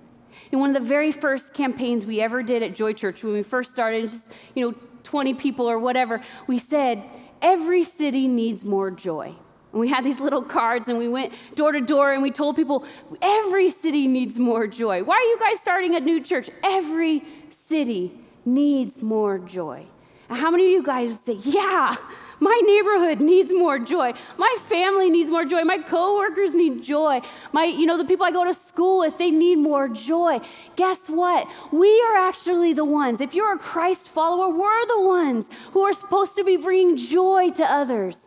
In 0.53 0.61
one 0.61 0.77
of 0.77 0.81
the 0.81 0.89
very 0.89 1.11
first 1.11 1.55
campaigns 1.55 2.07
we 2.07 2.21
ever 2.21 2.41
did 2.41 2.63
at 2.63 2.77
Joy 2.77 2.93
Church, 2.93 3.25
when 3.25 3.33
we 3.33 3.43
first 3.43 3.73
started, 3.73 4.09
just, 4.09 4.31
you 4.55 4.71
know, 4.71 4.77
20 5.05 5.35
people 5.35 5.69
or 5.71 5.79
whatever, 5.79 6.21
we 6.47 6.59
said, 6.59 7.03
every 7.41 7.85
city 7.85 8.29
needs 8.29 8.65
more 8.65 8.91
joy. 8.91 9.35
And 9.73 9.81
we 9.81 9.89
had 9.89 10.05
these 10.05 10.21
little 10.21 10.43
cards 10.43 10.89
and 10.89 10.99
we 10.99 11.09
went 11.09 11.33
door 11.55 11.73
to 11.73 11.81
door 11.81 12.13
and 12.13 12.23
we 12.23 12.31
told 12.31 12.57
people, 12.57 12.85
every 13.21 13.71
city 13.71 14.07
needs 14.07 14.39
more 14.39 14.67
joy. 14.67 15.03
Why 15.03 15.17
are 15.17 15.31
you 15.31 15.39
guys 15.39 15.59
starting 15.61 15.95
a 15.95 16.01
new 16.01 16.21
church? 16.23 16.51
Every 16.63 17.23
city 17.51 18.13
needs 18.45 19.03
more 19.03 19.39
joy. 19.39 19.87
And 20.29 20.39
how 20.39 20.51
many 20.51 20.67
of 20.67 20.71
you 20.71 20.83
guys 20.83 21.11
would 21.11 21.25
say, 21.25 21.51
yeah, 21.51 21.97
my 22.43 22.61
neighborhood 22.65 23.21
needs 23.21 23.53
more 23.53 23.79
joy. 23.79 24.13
My 24.37 24.53
family 24.63 25.11
needs 25.11 25.31
more 25.31 25.45
joy. 25.45 25.63
My 25.63 25.79
coworkers 25.79 26.57
need 26.57 26.83
joy. 26.83 27.21
My, 27.53 27.65
you 27.67 27.87
know, 27.87 27.97
the 27.97 28.05
people 28.05 28.27
I 28.27 28.33
go 28.33 28.45
to 28.45 28.53
school 28.53 28.99
with, 28.99 29.17
they 29.17 29.31
need 29.31 29.59
more 29.59 29.89
joy. 29.89 30.41
Guess 30.75 31.09
what? 31.09 31.47
We 31.71 32.03
are 32.03 32.17
actually 32.17 32.73
the 32.73 32.85
ones. 32.85 33.21
If 33.21 33.33
you're 33.33 33.55
a 33.55 33.59
Christ 33.59 34.09
follower, 34.09 34.49
we're 34.49 34.87
the 34.87 35.03
ones 35.03 35.49
who 35.71 35.83
are 35.83 35.93
supposed 35.93 36.35
to 36.35 36.43
be 36.43 36.57
bringing 36.57 36.97
joy 36.97 37.51
to 37.51 37.65
others. 37.65 38.27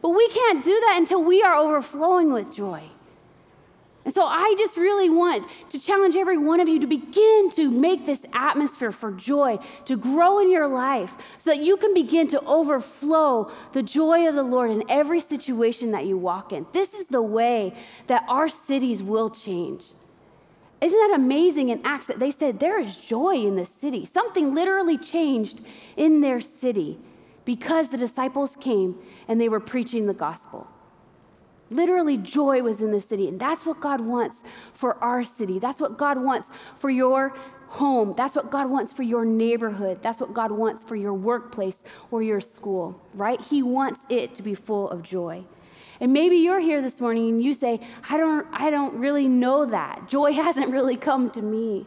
But 0.00 0.10
we 0.10 0.28
can't 0.28 0.64
do 0.64 0.78
that 0.86 0.94
until 0.98 1.24
we 1.24 1.42
are 1.42 1.56
overflowing 1.56 2.32
with 2.32 2.54
joy. 2.54 2.84
And 4.06 4.14
so 4.14 4.24
I 4.24 4.54
just 4.56 4.76
really 4.76 5.10
want 5.10 5.48
to 5.70 5.80
challenge 5.80 6.14
every 6.14 6.38
one 6.38 6.60
of 6.60 6.68
you 6.68 6.78
to 6.78 6.86
begin 6.86 7.50
to 7.50 7.68
make 7.68 8.06
this 8.06 8.24
atmosphere 8.32 8.92
for 8.92 9.10
joy 9.10 9.58
to 9.86 9.96
grow 9.96 10.38
in 10.38 10.48
your 10.48 10.68
life 10.68 11.12
so 11.38 11.50
that 11.50 11.58
you 11.58 11.76
can 11.76 11.92
begin 11.92 12.28
to 12.28 12.40
overflow 12.42 13.50
the 13.72 13.82
joy 13.82 14.28
of 14.28 14.36
the 14.36 14.44
Lord 14.44 14.70
in 14.70 14.84
every 14.88 15.18
situation 15.18 15.90
that 15.90 16.06
you 16.06 16.16
walk 16.16 16.52
in. 16.52 16.66
This 16.72 16.94
is 16.94 17.08
the 17.08 17.20
way 17.20 17.74
that 18.06 18.24
our 18.28 18.48
cities 18.48 19.02
will 19.02 19.28
change. 19.28 19.82
Isn't 20.80 21.10
that 21.10 21.16
amazing 21.16 21.70
in 21.70 21.80
Acts 21.84 22.06
that 22.06 22.20
they 22.20 22.30
said 22.30 22.60
there 22.60 22.78
is 22.78 22.96
joy 22.96 23.34
in 23.34 23.56
the 23.56 23.64
city? 23.64 24.04
Something 24.04 24.54
literally 24.54 24.98
changed 24.98 25.62
in 25.96 26.20
their 26.20 26.40
city 26.40 26.96
because 27.44 27.88
the 27.88 27.96
disciples 27.96 28.54
came 28.60 28.94
and 29.26 29.40
they 29.40 29.48
were 29.48 29.58
preaching 29.58 30.06
the 30.06 30.14
gospel. 30.14 30.68
Literally, 31.70 32.16
joy 32.16 32.62
was 32.62 32.80
in 32.80 32.92
the 32.92 33.00
city. 33.00 33.28
And 33.28 33.40
that's 33.40 33.66
what 33.66 33.80
God 33.80 34.00
wants 34.00 34.42
for 34.72 35.02
our 35.02 35.24
city. 35.24 35.58
That's 35.58 35.80
what 35.80 35.98
God 35.98 36.22
wants 36.22 36.48
for 36.76 36.90
your 36.90 37.34
home. 37.68 38.14
That's 38.16 38.36
what 38.36 38.50
God 38.50 38.70
wants 38.70 38.92
for 38.92 39.02
your 39.02 39.24
neighborhood. 39.24 39.98
That's 40.02 40.20
what 40.20 40.32
God 40.32 40.52
wants 40.52 40.84
for 40.84 40.96
your 40.96 41.14
workplace 41.14 41.82
or 42.10 42.22
your 42.22 42.40
school, 42.40 43.00
right? 43.14 43.40
He 43.40 43.62
wants 43.62 44.00
it 44.08 44.34
to 44.36 44.42
be 44.42 44.54
full 44.54 44.88
of 44.90 45.02
joy. 45.02 45.44
And 46.00 46.12
maybe 46.12 46.36
you're 46.36 46.60
here 46.60 46.82
this 46.82 47.00
morning 47.00 47.28
and 47.28 47.42
you 47.42 47.54
say, 47.54 47.80
I 48.08 48.16
don't, 48.16 48.46
I 48.52 48.70
don't 48.70 48.94
really 48.94 49.28
know 49.28 49.64
that. 49.66 50.08
Joy 50.08 50.32
hasn't 50.34 50.70
really 50.70 50.96
come 50.96 51.30
to 51.30 51.42
me. 51.42 51.86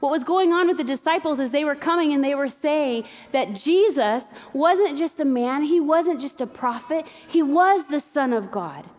What 0.00 0.10
was 0.10 0.24
going 0.24 0.52
on 0.52 0.66
with 0.66 0.76
the 0.76 0.84
disciples 0.84 1.38
is 1.38 1.50
they 1.50 1.64
were 1.64 1.74
coming 1.74 2.12
and 2.12 2.22
they 2.22 2.34
were 2.34 2.48
saying 2.48 3.04
that 3.32 3.54
Jesus 3.54 4.24
wasn't 4.52 4.98
just 4.98 5.18
a 5.18 5.24
man, 5.24 5.62
he 5.62 5.80
wasn't 5.80 6.20
just 6.20 6.42
a 6.42 6.46
prophet, 6.46 7.06
he 7.26 7.42
was 7.42 7.86
the 7.86 8.00
Son 8.00 8.34
of 8.34 8.50
God. 8.50 8.90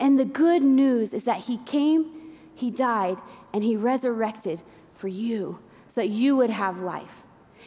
And 0.00 0.18
the 0.18 0.24
good 0.24 0.62
news 0.62 1.14
is 1.14 1.24
that 1.24 1.40
He 1.40 1.58
came, 1.58 2.34
He 2.54 2.70
died, 2.70 3.18
and 3.52 3.62
He 3.62 3.76
resurrected 3.76 4.62
for 4.94 5.06
you 5.06 5.60
so 5.86 6.00
that 6.00 6.08
you 6.08 6.36
would 6.36 6.50
have 6.50 6.82
life. 6.82 7.22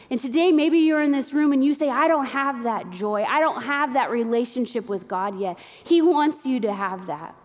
And 0.09 0.19
today, 0.19 0.51
maybe 0.51 0.79
you're 0.79 1.01
in 1.01 1.11
this 1.11 1.33
room 1.33 1.53
and 1.53 1.63
you 1.63 1.73
say, 1.73 1.89
I 1.89 2.07
don't 2.07 2.25
have 2.25 2.63
that 2.63 2.89
joy. 2.89 3.23
I 3.23 3.39
don't 3.39 3.63
have 3.63 3.93
that 3.93 4.09
relationship 4.09 4.89
with 4.89 5.07
God 5.07 5.39
yet. 5.39 5.57
He 5.83 6.01
wants 6.01 6.45
you 6.45 6.59
to 6.61 6.73
have 6.73 7.05
that. 7.07 7.35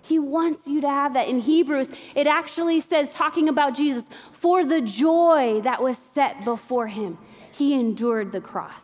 He 0.00 0.18
wants 0.18 0.66
you 0.66 0.82
to 0.82 0.88
have 0.88 1.14
that. 1.14 1.28
In 1.28 1.40
Hebrews, 1.40 1.90
it 2.14 2.26
actually 2.26 2.80
says, 2.80 3.10
talking 3.10 3.48
about 3.48 3.74
Jesus, 3.74 4.04
for 4.32 4.64
the 4.64 4.82
joy 4.82 5.62
that 5.62 5.82
was 5.82 5.96
set 5.96 6.44
before 6.44 6.88
him, 6.88 7.16
he 7.50 7.72
endured 7.72 8.32
the 8.32 8.40
cross. 8.40 8.82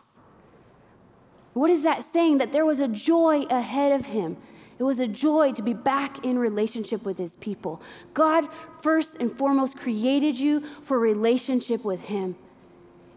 What 1.53 1.69
is 1.69 1.83
that 1.83 2.03
saying? 2.03 2.39
That 2.39 2.51
there 2.51 2.65
was 2.65 2.79
a 2.79 2.87
joy 2.87 3.43
ahead 3.43 3.91
of 3.91 4.07
him. 4.07 4.37
It 4.81 4.83
was 4.83 4.97
a 4.97 5.07
joy 5.07 5.51
to 5.51 5.61
be 5.61 5.73
back 5.73 6.25
in 6.25 6.39
relationship 6.39 7.03
with 7.03 7.19
his 7.19 7.35
people. 7.35 7.83
God, 8.15 8.47
first 8.81 9.17
and 9.17 9.31
foremost, 9.31 9.77
created 9.77 10.35
you 10.39 10.63
for 10.81 10.97
relationship 10.97 11.85
with 11.85 11.99
him. 11.99 12.35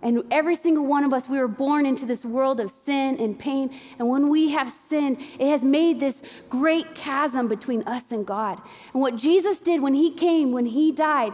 And 0.03 0.25
every 0.31 0.57
single 0.57 0.85
one 0.85 1.05
of 1.05 1.15
us, 1.15 1.27
we 1.27 1.39
were 1.39 1.49
born 1.49 1.87
into 1.87 2.05
this 2.05 2.23
world 2.23 2.61
of 2.61 2.71
sin 2.71 3.19
and 3.19 3.39
pain. 3.39 3.75
And 3.99 4.11
when 4.11 4.29
we 4.29 4.51
have 4.51 4.75
sinned, 4.91 5.17
it 5.39 5.49
has 5.49 5.65
made 5.65 6.01
this 6.01 6.21
great 6.51 6.95
chasm 6.95 7.49
between 7.49 7.83
us 7.85 8.13
and 8.13 8.27
God. 8.27 8.61
And 8.93 9.01
what 9.01 9.17
Jesus 9.17 9.59
did 9.59 9.81
when 9.81 9.95
he 9.95 10.13
came, 10.13 10.53
when 10.53 10.67
he 10.67 10.93
died, 10.93 11.33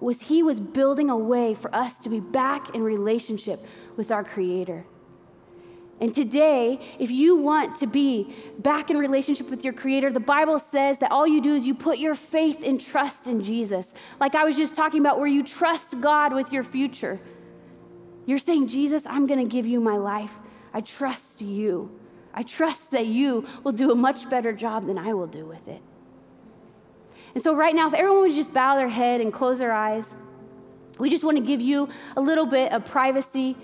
was 0.00 0.22
he 0.22 0.42
was 0.42 0.58
building 0.58 1.10
a 1.10 1.16
way 1.16 1.54
for 1.54 1.72
us 1.72 2.00
to 2.00 2.08
be 2.08 2.18
back 2.18 2.74
in 2.74 2.82
relationship 2.82 3.64
with 3.96 4.10
our 4.10 4.24
Creator. 4.24 4.84
And 6.00 6.14
today, 6.14 6.80
if 6.98 7.10
you 7.10 7.36
want 7.36 7.76
to 7.76 7.86
be 7.86 8.34
back 8.58 8.90
in 8.90 8.96
relationship 8.96 9.50
with 9.50 9.62
your 9.62 9.74
Creator, 9.74 10.12
the 10.12 10.20
Bible 10.20 10.58
says 10.58 10.96
that 10.98 11.12
all 11.12 11.26
you 11.26 11.42
do 11.42 11.54
is 11.54 11.66
you 11.66 11.74
put 11.74 11.98
your 11.98 12.14
faith 12.14 12.62
and 12.64 12.80
trust 12.80 13.26
in 13.26 13.42
Jesus. 13.42 13.92
Like 14.18 14.34
I 14.34 14.44
was 14.44 14.56
just 14.56 14.74
talking 14.74 15.00
about, 15.00 15.18
where 15.18 15.28
you 15.28 15.42
trust 15.42 16.00
God 16.00 16.32
with 16.32 16.52
your 16.52 16.64
future. 16.64 17.20
You're 18.24 18.38
saying, 18.38 18.68
Jesus, 18.68 19.04
I'm 19.06 19.26
going 19.26 19.40
to 19.40 19.50
give 19.50 19.66
you 19.66 19.78
my 19.80 19.96
life. 19.96 20.38
I 20.72 20.80
trust 20.80 21.42
you. 21.42 21.90
I 22.32 22.44
trust 22.44 22.92
that 22.92 23.06
you 23.06 23.46
will 23.64 23.72
do 23.72 23.90
a 23.90 23.94
much 23.94 24.30
better 24.30 24.52
job 24.52 24.86
than 24.86 24.96
I 24.96 25.12
will 25.12 25.26
do 25.26 25.44
with 25.44 25.66
it. 25.68 25.82
And 27.34 27.42
so, 27.42 27.54
right 27.54 27.74
now, 27.74 27.88
if 27.88 27.94
everyone 27.94 28.22
would 28.22 28.32
just 28.32 28.52
bow 28.52 28.76
their 28.76 28.88
head 28.88 29.20
and 29.20 29.32
close 29.32 29.58
their 29.58 29.72
eyes, 29.72 30.14
we 30.98 31.10
just 31.10 31.24
want 31.24 31.36
to 31.36 31.42
give 31.42 31.60
you 31.60 31.88
a 32.16 32.20
little 32.20 32.46
bit 32.46 32.72
of 32.72 32.84
privacy. 32.84 33.56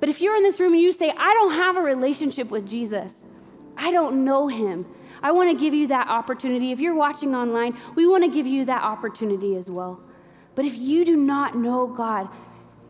But 0.00 0.08
if 0.08 0.20
you're 0.20 0.34
in 0.34 0.42
this 0.42 0.58
room 0.58 0.72
and 0.72 0.82
you 0.82 0.92
say, 0.92 1.12
I 1.16 1.34
don't 1.34 1.52
have 1.52 1.76
a 1.76 1.82
relationship 1.82 2.50
with 2.50 2.66
Jesus, 2.66 3.12
I 3.76 3.90
don't 3.90 4.24
know 4.24 4.48
him, 4.48 4.86
I 5.22 5.32
want 5.32 5.50
to 5.50 5.56
give 5.56 5.74
you 5.74 5.86
that 5.88 6.08
opportunity. 6.08 6.72
If 6.72 6.80
you're 6.80 6.94
watching 6.94 7.34
online, 7.34 7.76
we 7.94 8.06
want 8.06 8.24
to 8.24 8.30
give 8.30 8.46
you 8.46 8.64
that 8.64 8.82
opportunity 8.82 9.56
as 9.56 9.70
well. 9.70 10.00
But 10.54 10.64
if 10.64 10.76
you 10.76 11.04
do 11.04 11.16
not 11.16 11.56
know 11.56 11.86
God, 11.86 12.28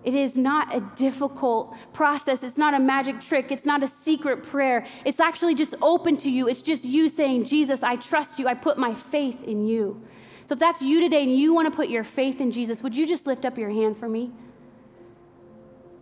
it 0.03 0.15
is 0.15 0.37
not 0.37 0.75
a 0.75 0.81
difficult 0.97 1.77
process. 1.93 2.43
It's 2.43 2.57
not 2.57 2.73
a 2.73 2.79
magic 2.79 3.21
trick. 3.21 3.53
It's 3.53 3.67
not 3.67 3.83
a 3.83 3.89
secret 3.89 4.43
prayer. 4.45 4.87
It's 5.05 5.21
actually 5.21 5.55
just 5.55 5.75
open 5.83 6.17
to 6.19 6.31
you. 6.31 6.49
It's 6.49 6.63
just 6.63 6.85
you 6.85 7.09
saying, 7.09 7.47
Jesus, 7.47 7.83
I 7.83 7.97
trust 7.97 8.39
you. 8.39 8.47
I 8.47 8.55
put 8.55 8.79
my 8.79 8.95
faith 8.95 9.45
in 9.45 9.67
you. 9.67 10.03
So 10.47 10.55
if 10.55 10.59
that's 10.59 10.81
you 10.81 11.01
today 11.01 11.23
and 11.23 11.37
you 11.37 11.53
want 11.53 11.71
to 11.71 11.77
put 11.77 11.91
your 11.91 12.03
faith 12.03 12.41
in 12.41 12.51
Jesus, 12.51 12.83
would 12.83 12.97
you 12.97 13.07
just 13.07 13.27
lift 13.27 13.45
up 13.45 13.59
your 13.59 13.71
hand 13.71 13.97
for 13.97 14.09
me? 14.09 14.33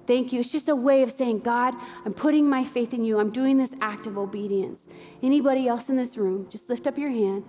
Thank 0.08 0.32
you. 0.32 0.40
It's 0.40 0.50
just 0.50 0.70
a 0.70 0.74
way 0.74 1.02
of 1.02 1.12
saying, 1.12 1.40
God, 1.40 1.74
I'm 2.06 2.14
putting 2.14 2.48
my 2.48 2.64
faith 2.64 2.94
in 2.94 3.04
you. 3.04 3.20
I'm 3.20 3.28
doing 3.30 3.58
this 3.58 3.74
act 3.82 4.06
of 4.06 4.16
obedience. 4.16 4.88
Anybody 5.22 5.68
else 5.68 5.90
in 5.90 5.96
this 5.96 6.16
room, 6.16 6.46
just 6.48 6.70
lift 6.70 6.86
up 6.86 6.96
your 6.96 7.10
hand. 7.10 7.44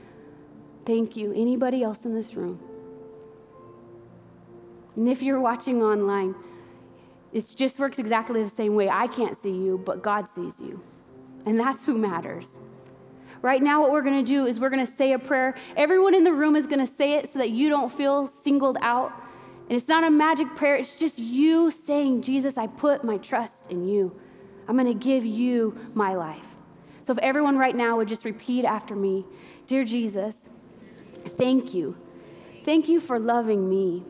Thank 0.86 1.16
you. 1.16 1.32
Anybody 1.32 1.84
else 1.84 2.04
in 2.04 2.14
this 2.14 2.34
room? 2.34 2.60
And 4.98 5.08
if 5.08 5.22
you're 5.22 5.40
watching 5.40 5.82
online, 5.82 6.36
it 7.32 7.50
just 7.56 7.80
works 7.80 7.98
exactly 7.98 8.44
the 8.44 8.50
same 8.50 8.76
way. 8.76 8.90
I 8.90 9.08
can't 9.08 9.38
see 9.38 9.54
you, 9.54 9.78
but 9.78 10.04
God 10.04 10.28
sees 10.28 10.60
you. 10.60 10.84
And 11.46 11.58
that's 11.58 11.86
who 11.86 11.98
matters. 11.98 12.60
Right 13.42 13.64
now, 13.64 13.80
what 13.80 13.92
we're 13.92 14.02
going 14.02 14.22
to 14.22 14.30
do 14.30 14.48
is 14.48 14.60
we're 14.60 14.70
going 14.70 14.86
to 14.86 14.92
say 14.92 15.14
a 15.14 15.20
prayer. 15.20 15.56
Everyone 15.78 16.14
in 16.14 16.26
the 16.26 16.34
room 16.34 16.58
is 16.58 16.68
going 16.68 16.86
to 16.86 16.92
say 16.92 17.14
it 17.14 17.30
so 17.30 17.40
that 17.40 17.52
you 17.52 17.70
don't 17.70 17.90
feel 17.90 18.28
singled 18.28 18.78
out. 18.82 19.14
And 19.70 19.78
it's 19.78 19.88
not 19.88 20.04
a 20.04 20.10
magic 20.10 20.56
prayer, 20.56 20.76
it's 20.76 20.96
just 20.96 21.20
you 21.20 21.70
saying, 21.70 22.24
Jesus, 22.24 22.58
I 22.58 22.68
put 22.68 23.04
my 23.04 23.18
trust 23.18 23.72
in 23.72 23.88
you. 23.88 24.20
I'm 24.68 24.76
going 24.76 24.88
to 24.88 24.94
give 24.94 25.26
you 25.26 25.78
my 25.94 26.16
life. 26.16 26.48
So 27.04 27.14
if 27.14 27.20
everyone 27.20 27.58
right 27.58 27.76
now 27.76 27.98
would 27.98 28.08
just 28.08 28.26
repeat 28.26 28.66
after 28.66 28.96
me 28.96 29.26
Dear 29.70 29.84
Jesus, 29.84 30.50
thank 31.38 31.76
you. 31.76 31.96
Thank 32.64 32.90
you 32.90 33.00
for 33.00 33.20
loving 33.20 33.70
me. 33.70 34.04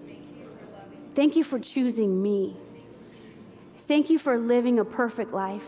Thank 1.16 1.36
you 1.36 1.44
for 1.44 1.60
choosing 1.60 2.24
me. 2.24 2.56
Thank 3.80 4.10
you 4.10 4.18
for 4.18 4.38
living 4.38 4.80
a 4.80 4.86
perfect 4.86 5.34
life. 5.34 5.66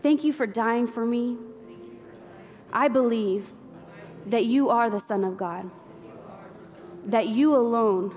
Thank 0.00 0.22
you 0.22 0.32
for 0.32 0.46
dying 0.46 0.86
for 0.86 1.04
me. 1.04 1.38
I 2.72 2.86
believe 2.86 3.52
that 4.26 4.44
you 4.44 4.70
are 4.70 4.88
the 4.88 5.00
Son 5.00 5.24
of 5.24 5.36
God, 5.36 5.68
that 7.08 7.28
you 7.28 7.56
alone 7.56 8.14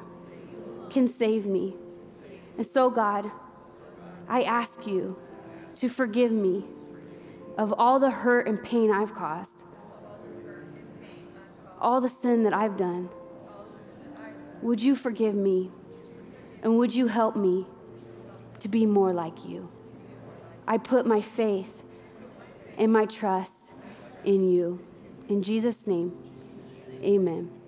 can 0.90 1.08
save 1.08 1.46
me. 1.46 1.74
And 2.58 2.66
so, 2.66 2.90
God, 2.90 3.32
I 4.28 4.44
ask 4.44 4.86
you 4.86 5.18
to 5.78 5.88
forgive 5.88 6.32
me 6.32 6.66
of 7.58 7.74
all 7.78 8.00
the 8.00 8.12
hurt 8.12 8.48
and 8.48 8.62
pain 8.62 8.92
I've 8.92 9.16
caused, 9.16 9.64
all 11.80 12.02
the 12.02 12.10
sin 12.10 12.44
that 12.44 12.54
I've 12.54 12.78
done. 12.78 13.10
Would 14.62 14.82
you 14.84 14.96
forgive 14.96 15.36
me? 15.36 15.72
And 16.62 16.78
would 16.78 16.94
you 16.94 17.08
help 17.08 17.36
me 17.36 17.66
to 18.60 18.68
be 18.68 18.86
more 18.86 19.14
like 19.14 19.46
you? 19.46 19.70
I 20.68 20.78
put 20.78 21.06
my 21.06 21.22
faith 21.22 21.84
and 22.78 22.94
my 22.94 23.06
trust 23.06 23.74
in 24.24 24.48
you. 24.48 24.80
In 25.30 25.42
Jesus' 25.42 25.88
name, 25.88 26.16
amen. 27.02 27.61